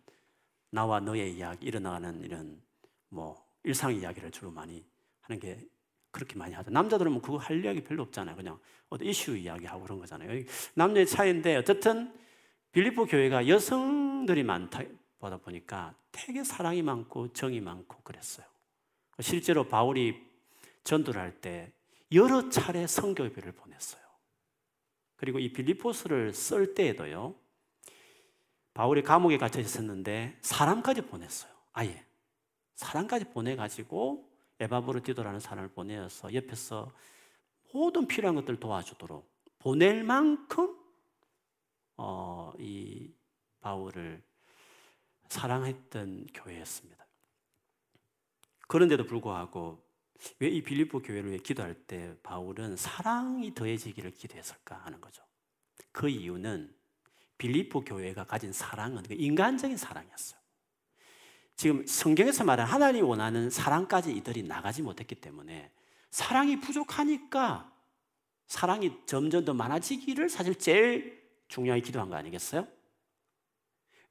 [0.70, 2.60] 나와 너의 이야기, 일어나는 이런
[3.08, 4.84] 뭐 일상 이야기를 주로 많이
[5.20, 5.58] 하는 게
[6.16, 6.70] 그렇게 많이 하죠.
[6.70, 8.36] 남자들은 뭐 그거 할 이야기 별로 없잖아요.
[8.36, 10.42] 그냥 어떤 이슈 이야기하고 그런 거잖아요.
[10.74, 12.10] 남녀의 차이인데 어쨌든
[12.72, 14.80] 빌리포 교회가 여성들이 많다
[15.18, 18.46] 보다 보니까 되게 사랑이 많고 정이 많고 그랬어요.
[19.20, 20.24] 실제로 바울이
[20.84, 21.70] 전도를 할 때
[22.12, 24.00] 여러 차례 성교회를 보냈어요.
[25.16, 27.34] 그리고 이 빌리포스를 쓸 때에도요,
[28.72, 31.52] 바울이 감옥에 갇혀 있었는데 사람까지 보냈어요.
[31.72, 32.06] 아예.
[32.76, 34.25] 사람까지 보내가지고
[34.60, 36.92] 에바브로 디도라는 사람을 보내서 옆에서
[37.72, 40.76] 모든 필요한 것들을 도와주도록 보낼 만큼
[41.96, 43.12] 어, 이
[43.60, 44.22] 바울을
[45.28, 47.06] 사랑했던 교회였습니다.
[48.68, 49.86] 그런데도 불구하고
[50.40, 55.22] 왜 이 빌립보 교회를 위해 기도할 때 바울은 사랑이 더해지기를 기도했을까 하는 거죠.
[55.92, 56.74] 그 이유는
[57.38, 60.40] 빌립보 교회가 가진 사랑은 그 인간적인 사랑이었어요.
[61.56, 65.70] 지금 성경에서 말하는 하나님이 원하는 사랑까지 이들이 나가지 못했기 때문에
[66.10, 67.72] 사랑이 부족하니까
[68.46, 72.68] 사랑이 점점 더 많아지기를 사실 제일 중요하게 기도한 거 아니겠어요?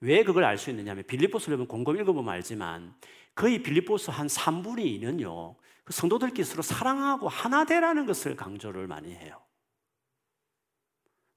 [0.02, 2.96] 왜 그걸 알 수 있느냐 하면 빌립보서를 보면 곰곰 읽어보면 알지만
[3.34, 9.42] 거의 빌립보서 한 3분의 2는요 그 성도들끼리 서로 사랑하고 하나 되라는 것을 강조를 많이 해요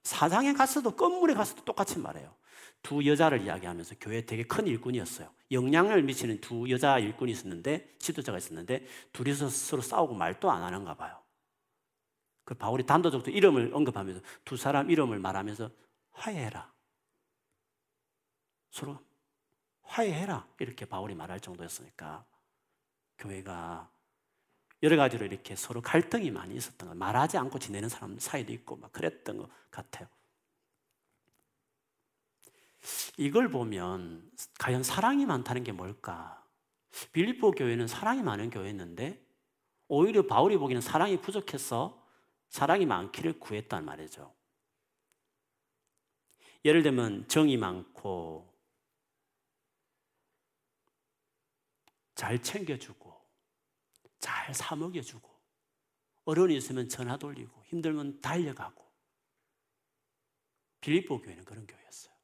[0.03, 2.35] 사장에 갔어도 건물에 갔어도 똑같이 말해요
[2.83, 8.87] 두 여자를 이야기하면서 교회 되게 큰 일꾼이었어요 영향을 미치는 두 여자 일꾼이 있었는데 지도자가 있었는데
[9.12, 11.21] 둘이서 서로 싸우고 말도 안 하는가 봐요
[12.45, 15.71] 그 바울이 단도적으로 이름을 언급하면서 두 사람 이름을 말하면서
[16.12, 16.73] 화해해라
[18.71, 18.99] 서로
[19.88, 20.47] 화해해라.
[20.61, 22.25] 이렇게 바울이 말할 정도였으니까
[23.19, 23.91] 교회가
[24.83, 28.93] 여러 가지로 이렇게 서로 갈등이 많이 있었던 거 말하지 않고 지내는 사람 사이도 있고 막
[28.93, 30.07] 그랬던 것 같아요.
[33.17, 36.45] 이걸 보면 과연 사랑이 많다는 게 뭘까?
[37.12, 39.25] 빌립보 교회는 사랑이 많은 교회였는데
[39.88, 42.07] 오히려 바울이 보기에는 사랑이 부족해서
[42.49, 44.35] 사랑이 많기를 구했단 말이죠.
[46.64, 48.49] 예를 들면 정이 많고
[52.14, 53.17] 잘 챙겨주고,
[54.19, 55.29] 잘 사먹여주고,
[56.25, 58.85] 어려움이 있으면 전화 돌리고 힘들면 달려가고
[60.81, 62.17] 빌립보 교회는 그런 교회였어요.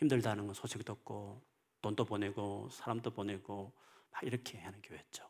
[0.00, 1.42] 힘들다는 건 소식 듣고
[1.82, 3.72] 돈도 보내고 사람도 보내고
[4.10, 5.28] 막 이렇게 하는 교회였죠.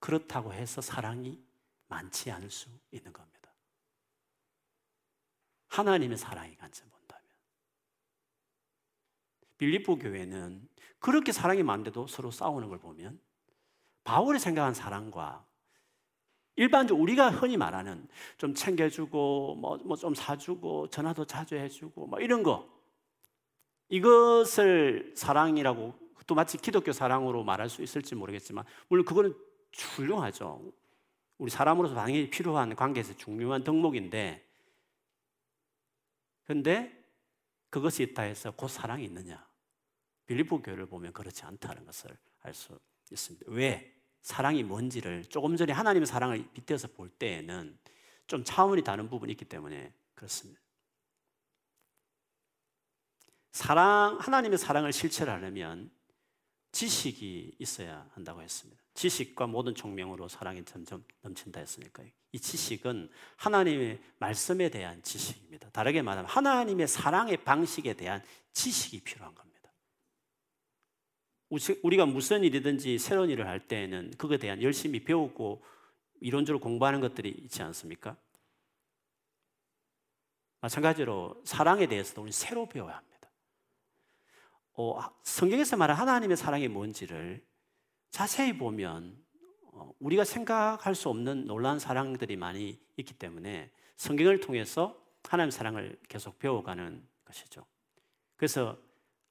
[0.00, 1.42] 그렇다고 해서 사랑이
[1.86, 3.52] 많지 않을 수 있는 겁니다.
[5.68, 7.24] 하나님의 사랑이 관점 본다면
[9.58, 10.68] 빌립보 교회는
[10.98, 13.20] 그렇게 사랑이 많은데도 서로 싸우는 걸 보면
[14.02, 15.47] 바울이 생각한 사랑과
[16.58, 22.68] 일반적으로 우리가 흔히 말하는 좀 챙겨주고 뭐 좀 사주고 전화도 자주 해주고 뭐 이런 거
[23.88, 25.94] 이것을 사랑이라고
[26.26, 29.34] 또 마치 기독교 사랑으로 말할 수 있을지 모르겠지만 물론 그거는
[29.96, 30.72] 훌륭하죠.
[31.38, 34.44] 우리 사람으로서 당연히 필요한 관계에서 중요한 덕목인데
[36.44, 36.92] 근데
[37.70, 39.46] 그것이 있다 해서 곧 사랑이 있느냐?
[40.26, 42.78] 빌립보 교회를 보면 그렇지 않다는 것을 알 수
[43.10, 43.46] 있습니다.
[43.48, 43.97] 왜?
[44.22, 47.78] 사랑이 뭔지를 조금 전에 하나님의 사랑을 빗대어서 볼 때에는
[48.26, 50.60] 좀 차원이 다른 부분이 있기 때문에 그렇습니다.
[53.52, 55.90] 사랑, 하나님의 사랑을 실천하려면
[56.72, 58.80] 지식이 있어야 한다고 했습니다.
[58.94, 62.02] 지식과 모든 총명으로 사랑이 점점 넘친다 했으니까
[62.32, 65.70] 이 지식은 하나님의 말씀에 대한 지식입니다.
[65.70, 69.47] 다르게 말하면 하나님의 사랑의 방식에 대한 지식이 필요한 겁니다.
[71.50, 75.62] 우리가 무슨 일이든지 새로운 일을 할 때에는 그거에 대한 열심히 배우고
[76.20, 78.16] 이론적으로 공부하는 것들이 있지 않습니까?
[80.60, 83.30] 마찬가지로 사랑에 대해서도 우리 새로 배워야 합니다.
[84.74, 87.44] 어, 성경에서 말하는 하나님의 사랑이 뭔지를
[88.10, 89.16] 자세히 보면
[89.72, 96.38] 어, 우리가 생각할 수 없는 놀라운 사랑들이 많이 있기 때문에 성경을 통해서 하나님의 사랑을 계속
[96.38, 97.64] 배워가는 것이죠.
[98.36, 98.78] 그래서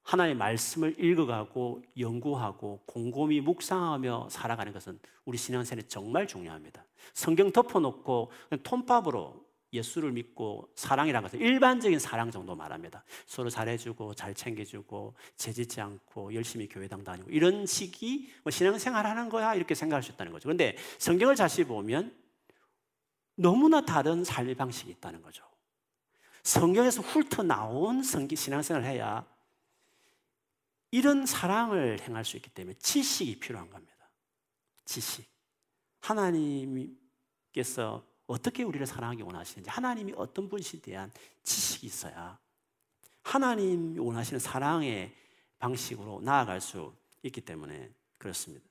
[0.08, 6.82] 하나님의 말씀을 읽어가고 연구하고 곰곰이 묵상하며 살아가는 것은 우리 신앙생활에 정말 중요합니다.
[7.12, 8.30] 성경 덮어놓고
[8.62, 13.04] 톤밥으로 예수를 믿고 사랑이라는 것은 일반적인 사랑 정도 말합니다.
[13.26, 19.54] 서로 잘해주고 잘 챙겨주고 재짓지 않고 열심히 교회당 다니고 이런 식이 뭐 신앙생활 하는 거야
[19.54, 20.44] 이렇게 생각할 수 있다는 거죠.
[20.44, 22.16] 그런데 성경을 자세히 보면
[23.34, 25.44] 너무나 다른 삶의 방식이 있다는 거죠.
[26.44, 29.26] 성경에서 훑어 나온 성기 신앙생활을 해야
[30.90, 33.94] 이런 사랑을 행할 수 있기 때문에 지식이 필요한 겁니다.
[34.84, 35.28] 지식.
[36.00, 36.96] 하나님께서
[38.26, 41.10] 어떻게 우리를 사랑하기 원하시는지, 하나님이 어떤 분에 대한
[41.42, 42.38] 지식이 있어야
[43.22, 45.14] 하나님이 원하시는 사랑의
[45.58, 48.66] 방식으로 나아갈 수 있기 때문에 그렇습니다.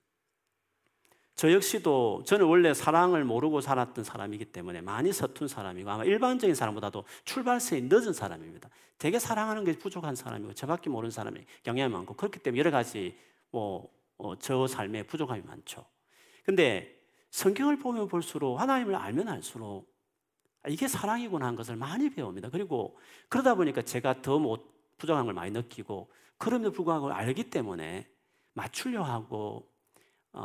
[1.38, 7.04] 저 역시도 저는 원래 사랑을 모르고 살았던 사람이기 때문에 많이 서툰 사람이고 아마 일반적인 사람보다도
[7.26, 8.68] 출발선이 늦은 사람입니다.
[8.98, 13.16] 되게 사랑하는 게 부족한 사람이고 저밖에 모르는 사람이 경향이 많고 그렇기 때문에 여러 가지
[13.52, 15.86] 뭐, 어, 저 삶에 부족함이 많죠.
[16.44, 19.96] 근데 성경을 보면 볼수록 하나님을 알면 알수록
[20.68, 22.50] 이게 사랑이구나 하는 것을 많이 배웁니다.
[22.50, 22.98] 그리고
[23.30, 28.10] 그러다 보니까 제가 더 못, 부족한 걸 많이 느끼고 그럼에도 불구하고 알기 때문에
[28.56, 29.77] 맞추려 하고 어,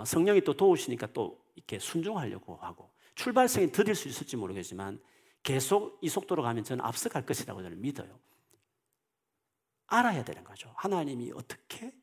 [0.07, 5.03] 성령이 또 도우시니까 또 이렇게 순종하려고 하고 출발성이 더딜 수 있을지 모르겠지만
[5.43, 8.19] 계속 이 속도로 가면 저는 앞서갈 것이라고 저는 믿어요.
[9.87, 10.73] 알아야 되는 거죠.
[10.77, 11.95] 하나님이 어떻게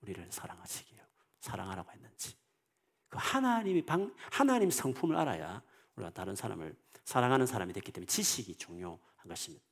[0.00, 1.00] 우리를 사랑하시기요
[1.40, 2.36] 사랑하라고 했는지.
[3.08, 5.62] 그 하나님이 방, 하나님 성품을 알아야
[5.96, 9.64] 우리가 다른 사람을 사랑하는 사람이 됐기 때문에 지식이 중요한 것입니다.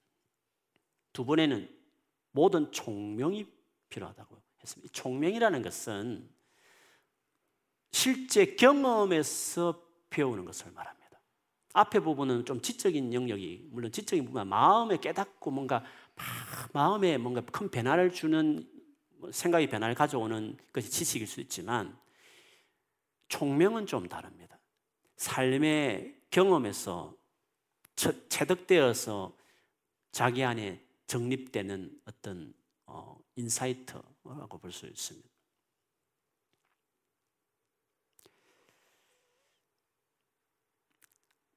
[1.13, 1.69] 두 번에는
[2.33, 3.47] 모든 총명이
[3.89, 4.93] 필요하다고 했습니다.
[4.93, 6.31] 총명이라는 것은
[7.93, 11.21] 실제 경험에서 배우는 것을 말합니다.
[11.73, 15.85] 앞에 부분은 좀 지적인 영역이 물론 지적인 부분 마음에 깨닫고 뭔가
[16.73, 18.69] 마음에 뭔가 큰 변화를 주는
[19.31, 21.97] 생각의 변화를 가져오는 것이 지식일 수 있지만
[23.29, 24.59] 총명은 좀 다릅니다.
[25.17, 27.15] 삶의 경험에서
[27.95, 29.37] 체득되어서
[30.11, 32.55] 자기 안에 정립되는 어떤
[32.87, 35.30] 어, insight라고 볼 수 있습니다.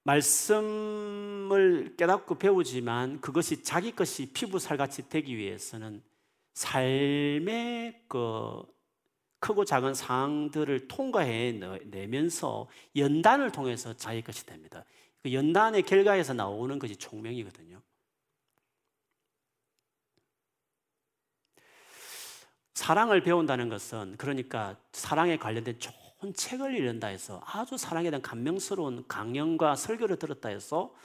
[0.04, 6.04] 말씀을 깨닫고 배우지만 그것이 자기 것이 피부살같이 되기 위해서는
[6.54, 8.64] 삶의 그
[9.40, 14.86] 크고 작은 상황들을 통과해 내면서 연단을 통해서 자기 것이 됩니다.
[15.22, 17.82] 그 연단의 결과에서 나오는 것이 총명이거든요.
[22.74, 25.80] 사랑을 배운다는 것은 그러니까 사랑에 관련된
[26.24, 30.96] 큰 책을 읽는다 해서 아주 사랑에 대한 감명스러운 강연과 설교를 들었다 해서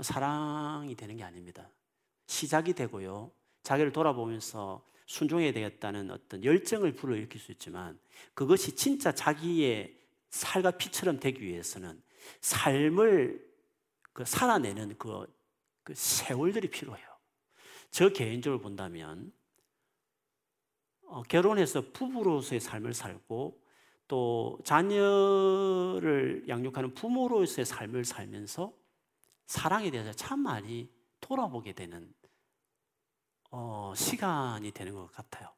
[0.00, 1.68] 사랑이 되는 게 아닙니다.
[2.28, 3.32] 시작이 되고요.
[3.64, 7.98] 자기를 돌아보면서 순종해야 되겠다는 어떤 열정을 불러일으킬 수 있지만
[8.32, 9.98] 그것이 진짜 자기의
[10.30, 12.00] 살과 피처럼 되기 위해서는
[12.40, 13.44] 삶을
[14.12, 15.26] 그 살아내는 그,
[15.82, 17.08] 그 세월들이 필요해요.
[17.90, 19.32] 저 개인적으로 본다면
[21.06, 23.66] 어, 결혼해서 부부로서의 삶을 살고
[24.08, 28.72] 또 자녀를 양육하는 부모로서의 삶을 살면서
[29.46, 30.90] 사랑에 대해서 참 많이
[31.20, 32.12] 돌아보게 되는
[33.50, 35.50] 어, 시간이 되는 것 같아요.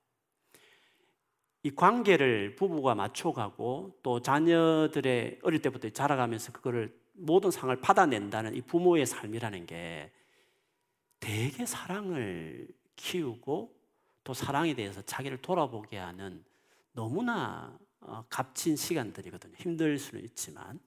[1.62, 9.06] 이 관계를 부부가 맞춰가고 또 자녀들의 어릴 때부터 자라가면서 그거를 모든 상을 받아낸다는 이 부모의
[9.06, 10.10] 삶이라는 게
[11.18, 13.76] 되게 사랑을 키우고
[14.24, 16.42] 또 사랑에 대해서 자기를 돌아보게 하는
[16.92, 19.54] 너무나 어, 값진 시간들이거든요.
[19.56, 20.80] 힘들 수는 있지만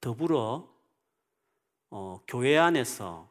[0.00, 0.68] 더불어
[1.90, 3.28] 어, 교회 안에서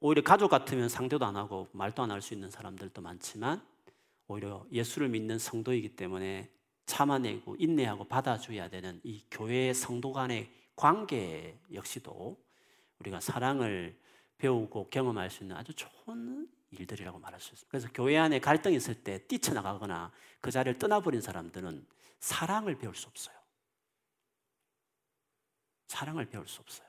[0.00, 3.64] 오히려 가족 같으면 상대도 안 하고 말도 안 할 수 있는 사람들도 많지만
[4.28, 6.50] 오히려 예수를 믿는 성도이기 때문에
[6.86, 12.36] 참아내고 인내하고 받아줘야 되는 이 교회의 성도 간의 관계 역시도
[13.00, 13.98] 우리가 사랑을
[14.38, 17.70] 배우고 경험할 수 있는 아주 좋은 일들이라고 말할 수 있습니다.
[17.70, 20.10] 그래서 교회 안에 갈등이 있을 때 뛰쳐나가거나
[20.40, 21.86] 그 자리를 떠나버린 사람들은
[22.20, 23.36] 사랑을 배울 수 없어요.
[25.88, 26.88] 사랑을 배울 수 없어요.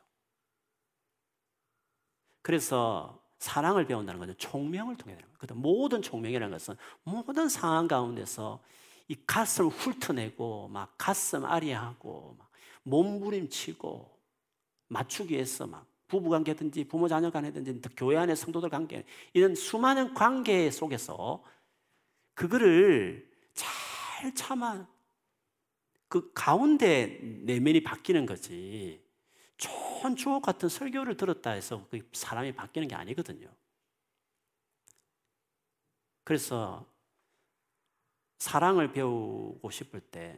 [2.41, 5.59] 그래서 사랑을 배운다는 것은 총명을 통해 되는 거예요.
[5.59, 8.63] 모든 총명이라는 것은 모든 상황 가운데서
[9.09, 12.49] 이 가슴을 훑어내고 막 가슴 아리하고 막
[12.83, 14.19] 몸부림치고
[14.87, 19.03] 맞추기 위해서 막 부부 관계든지 부모 자녀 간이든지 교회 안의 성도들 관계
[19.33, 21.43] 이런 수많은 관계 속에서
[22.35, 24.87] 그거를 잘 참아
[26.07, 29.03] 그 가운데 내면이 바뀌는 거지.
[29.57, 33.47] 좋은 주옥 같은 설교를 들었다 해서 그 사람이 바뀌는 게 아니거든요.
[36.23, 36.85] 그래서
[38.37, 40.37] 사랑을 배우고 싶을 때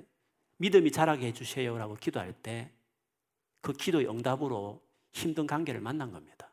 [0.57, 2.71] 믿음이 자라게 해주세요라고 기도할 때
[3.65, 4.79] 그 기도의 응답으로
[5.15, 6.51] 힘든 관계를 만난 겁니다.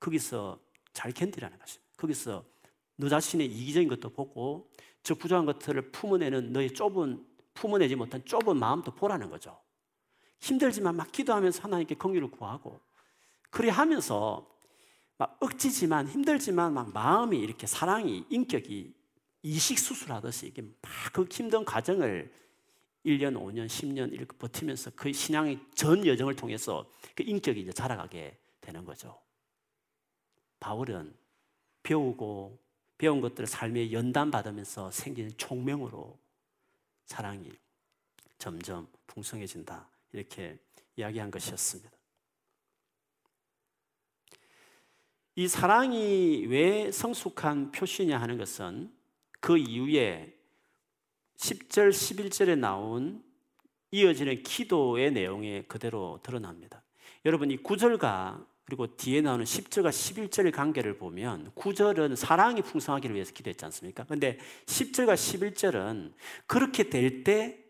[0.00, 0.60] 거기서
[0.92, 1.92] 잘 견디라는 것입니다.
[1.96, 2.44] 거기서
[2.96, 4.68] 너 자신의 이기적인 것도 보고
[5.04, 9.58] 저 부족한 것들을 품어내는 너의 좁은 품어내지 못한 좁은 마음도 보라는 거죠.
[10.40, 12.80] 힘들지만 막 기도하면서 하나님께 긍휼을 구하고
[13.50, 14.48] 그리 하면서
[15.16, 18.92] 막 억지지만 힘들지만 막 마음이 이렇게 사랑이 인격이
[19.42, 22.32] 이식 수술하듯이 이게 막 그 힘든 과정을
[23.04, 28.84] 1년, 5년, 10년 이렇게 버티면서 그 신앙의 전 여정을 통해서 그 인격이 이제 자라가게 되는
[28.84, 29.18] 거죠.
[30.60, 31.14] 바울은
[31.82, 32.58] 배우고
[32.98, 36.18] 배운 것들을 삶에 연단 받으면서 생기는 총명으로
[37.06, 37.50] 사랑이
[38.38, 39.88] 점점 풍성해진다.
[40.12, 40.58] 이렇게
[40.96, 41.90] 이야기한 것이었습니다.
[45.36, 48.92] 이 사랑이 왜 성숙한 표시냐 하는 것은
[49.40, 50.37] 그 이후에
[51.38, 53.22] 10절, 11절에 나온
[53.90, 56.82] 이어지는 기도의 내용에 그대로 드러납니다.
[57.24, 63.64] 여러분, 이 9절과 그리고 뒤에 나오는 10절과 11절의 관계를 보면 9절은 사랑이 풍성하기를 위해서 기도했지
[63.64, 64.04] 않습니까?
[64.04, 66.12] 근데 10절과 11절은
[66.46, 67.64] 그렇게 될 때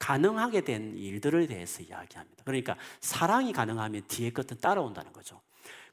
[0.00, 2.42] 가능하게 된 일들에 대해서 이야기합니다.
[2.44, 5.40] 그러니까 사랑이 가능하면 뒤에 것은 따라온다는 거죠.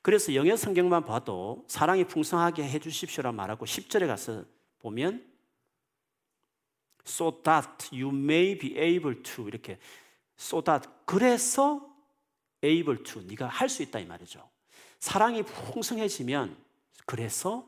[0.02, 4.46] 그래서 영어 성경만 봐도 사랑이 풍성하게 해 주십시오라 말하고 10절에 가서
[4.80, 5.27] 보면
[7.08, 9.80] so that you may be able to 이렇게
[10.38, 11.88] so that 그래서
[12.64, 14.50] able to 네가 할 수 있다 이 말이죠.
[15.00, 16.58] 사랑이 풍성해지면
[17.06, 17.66] 그래서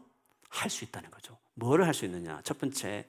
[0.49, 1.37] 할 수 있다는 거죠.
[1.53, 2.41] 뭐를 할 수 있느냐?
[2.43, 3.07] 첫 번째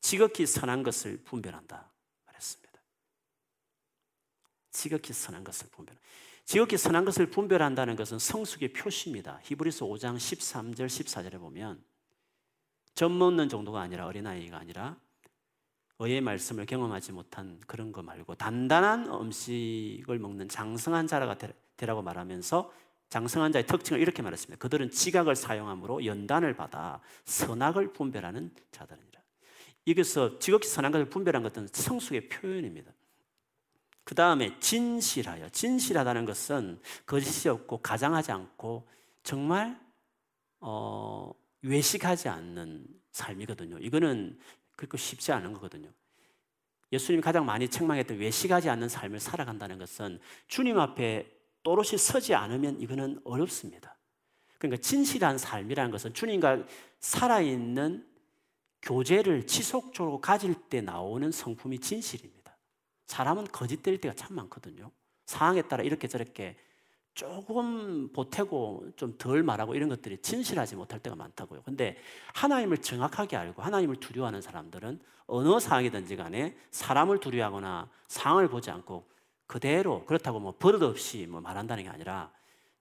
[0.00, 1.90] 지극히 선한 것을 분별한다
[2.26, 2.80] 말했습니다.
[4.70, 5.96] 지극히 선한 것을 분별.
[6.44, 9.40] 지극히 선한 것을 분별한다는 것은 성숙의 표시입니다.
[9.44, 11.82] 히브리서 5장 13절 14절에 보면
[12.94, 15.00] 젖 먹는 정도가 아니라 어린아이가 아니라
[15.98, 21.36] 의의 말씀을 경험하지 못한 그런 거 말고 단단한 음식을 먹는 장성한 자가
[21.76, 22.72] 되라고 말하면서
[23.08, 24.58] 장성한 자의 특징을 이렇게 말했습니다.
[24.58, 29.20] 그들은 지각을 사용함으로 연단을 받아 선악을 분별하는 자들이라.
[29.86, 32.90] 여기서 지극히 선한 것을 분별한 것은 성숙의 표현입니다.
[34.02, 35.48] 그 다음에 진실하여.
[35.50, 38.88] 진실하다는 것은 거짓이 없고 가장하지 않고
[39.22, 39.80] 정말
[40.60, 41.32] 어,
[41.62, 43.78] 외식하지 않는 삶이거든요.
[43.78, 44.38] 이거는
[44.76, 45.90] 그렇게 쉽지 않은 거거든요.
[46.92, 51.30] 예수님이 가장 많이 책망했던 외식하지 않는 삶을 살아간다는 것은 주님 앞에
[51.62, 53.96] 또렷이 서지 않으면 이거는 어렵습니다.
[54.58, 56.64] 그러니까 진실한 삶이라는 것은 주님과
[57.00, 58.06] 살아있는
[58.82, 62.56] 교제를 지속적으로 가질 때 나오는 성품이 진실입니다.
[63.06, 64.90] 사람은 거짓될 때가 참 많거든요.
[65.26, 66.56] 상황에 따라 이렇게 저렇게
[67.14, 71.62] 조금 보태고 좀 덜 말하고 이런 것들이 진실하지 못할 때가 많다고요.
[71.62, 71.96] 근데
[72.34, 79.08] 하나님을 정확하게 알고 하나님을 두려워하는 사람들은 어느 상황이든지 간에 사람을 두려워하거나 상황을 보지 않고
[79.46, 82.32] 그대로 그렇다고 뭐 버릇 없이 뭐 말한다는 게 아니라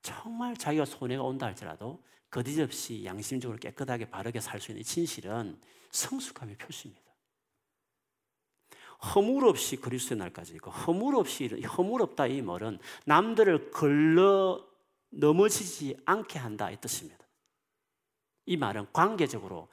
[0.02, 5.60] 정말 자기가 손해가 온다 할지라도 거짓 없이 양심적으로 깨끗하게 바르게 살 수 있는 진실은
[5.92, 7.03] 성숙함의 표시입니다.
[9.04, 11.48] 허물 없이 그리스도의 날까지 있고 허물 없이
[11.78, 14.66] 허물 없다 이 말은 남들을 걸러
[15.10, 17.24] 넘어지지 않게 한다 이 뜻입니다.
[18.46, 19.68] 이 말은 관계적으로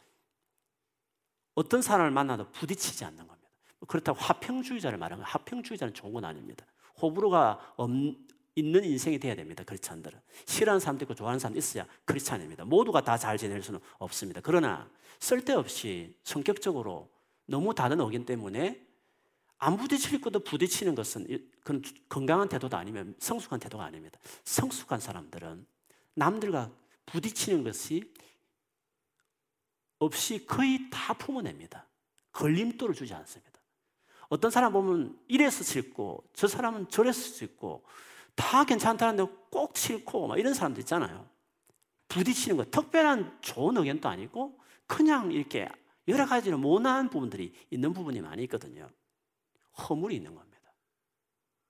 [1.55, 3.49] 어떤 사람을 만나도 부딪히지 않는 겁니다.
[3.87, 6.67] 그렇다고 화평주의자를 말하면 화평주의자는 좋은 건 아닙니다.
[7.01, 7.91] 호불호가 없,
[8.57, 9.65] 있는 인생이 돼야 됩니다.
[9.65, 12.65] 크리스찬들은 싫어하는 사람도 있고 좋아하는 사람도 있어야 크리스찬입니다.
[12.65, 14.41] 모두가 다 잘 지낼 수는 없습니다.
[14.43, 17.09] 그러나 쓸데없이 성격적으로
[17.47, 18.90] 너무 다른 의견 때문에
[19.63, 21.27] 안 부딪힐 것도 부딪히는 것은
[21.63, 24.19] 그건 건강한 태도도 아니면 성숙한 태도가 아닙니다.
[24.45, 25.67] 성숙한 사람들은
[26.15, 26.71] 남들과
[27.05, 28.13] 부딪히는 것이
[29.99, 31.87] 없이 거의 다 품어냅니다.
[32.33, 33.61] 걸림돌을 주지 않습니다.
[34.31, 37.85] 어떤 사람 보면 이래서 싫고 저 사람은 저래서 싫고
[38.35, 41.29] 다 괜찮다는데 꼭 싫고 막 이런 사람도 있잖아요.
[42.09, 45.69] 부딪히는 거 특별한 좋은 의견도 아니고 그냥 이렇게
[46.09, 48.89] 여러 가지로 모난 부분들이 있는 부분이 많이 있거든요.
[49.81, 50.73] 허물이 있는 겁니다.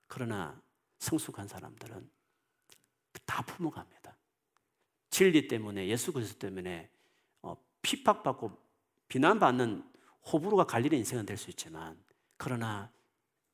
[0.07, 0.61] 그러나
[0.99, 2.11] 성숙한 사람들은
[3.25, 4.17] 다 품어갑니다.
[5.11, 6.91] 진리 때문에 예수 그리스도 때문에
[7.43, 8.57] 어, 핍박받고
[9.09, 9.89] 비난받는
[10.33, 12.03] 호불호가 갈리는 인생은 될 수 있지만
[12.37, 12.93] 그러나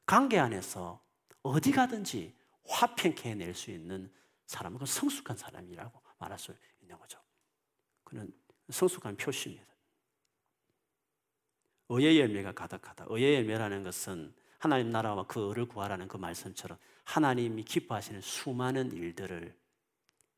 [0.07, 1.03] 관계 안에서
[1.43, 2.35] 어디 가든지
[2.69, 4.13] 화평케 해낼 수 있는
[4.47, 7.21] 사람은 그 성숙한 사람이라고 말할 수 있는 거죠.
[8.05, 8.33] 그는
[8.71, 9.67] 성숙한 표시입니다.
[11.89, 13.07] 의의 열매가 가득하다.
[13.09, 19.55] 의의 열매라는 것은 하나님 나라와 그 의를 구하라는 그 말씀처럼 하나님이 기뻐하시는 수많은 일들을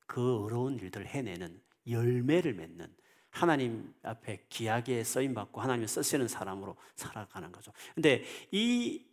[0.06, 2.94] 그 어려운 일들을 해내는 열매를 맺는
[3.30, 7.72] 하나님 앞에 귀하게 쓰임 받고 하나님이 쓰시는 사람으로 살아가는 거죠.
[7.94, 9.04] 근데 이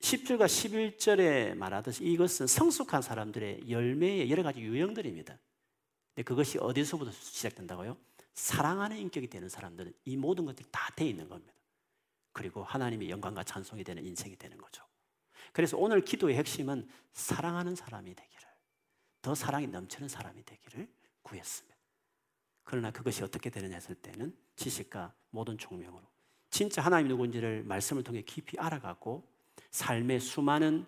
[0.00, 5.38] 10절과 11절에 말하듯이 이것은 성숙한 사람들의 열매의 여러 가지 유형들입니다.
[6.14, 7.96] 근데 그것이 어디서부터 시작된다고요?
[8.34, 11.55] 사랑하는 인격이 되는 사람들은 이 모든 것들이 다 돼 있는 겁니다.
[12.36, 14.84] 그리고 하나님의 영광과 찬송이 되는 인생이 되는 거죠.
[15.54, 18.46] 그래서 오늘 기도의 핵심은 사랑하는 사람이 되기를,
[19.22, 20.86] 더 사랑이 넘치는 사람이 되기를
[21.22, 21.74] 구했습니다.
[22.62, 26.06] 그러나 그것이 어떻게 되느냐 했을 때는 지식과 모든 총명으로
[26.50, 29.26] 진짜 하나님 누군지를 말씀을 통해 깊이 알아가고
[29.70, 30.84] 삶의 수많은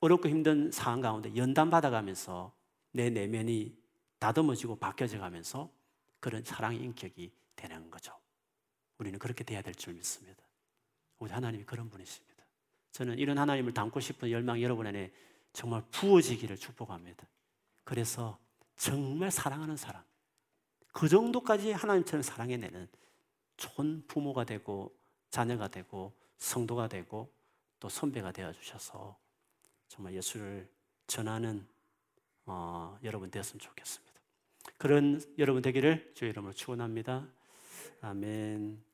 [0.00, 2.52] 어렵고 힘든 상황 가운데 연단 받아가면서
[2.90, 3.72] 내 내면이
[4.18, 5.70] 다듬어지고 바뀌어져 가면서
[6.18, 8.12] 그런 사랑의 인격이 되는 거죠.
[8.98, 10.41] 우리는 그렇게 돼야 될 줄 믿습니다.
[11.22, 12.44] 우리 하나님이 그런 분이십니다.
[12.90, 15.12] 저는 이런 하나님을 닮고 싶은 열망이 여러분 안에
[15.52, 17.26] 정말 부어지기를 축복합니다.
[17.84, 18.38] 그래서
[18.76, 20.02] 정말 사랑하는 사람,
[20.92, 22.88] 그 정도까지 하나님처럼 사랑해내는
[23.56, 24.94] 좋은 부모가 되고
[25.30, 27.32] 자녀가 되고 성도가 되고
[27.78, 29.16] 또 선배가 되어 주셔서
[29.88, 30.68] 정말 예수를
[31.06, 31.66] 전하는
[32.46, 34.12] 어, 여러분 되었으면 좋겠습니다.
[34.76, 37.26] 그런 여러분 되기를 주의 이름으로 축원합니다.
[38.00, 38.91] 아멘.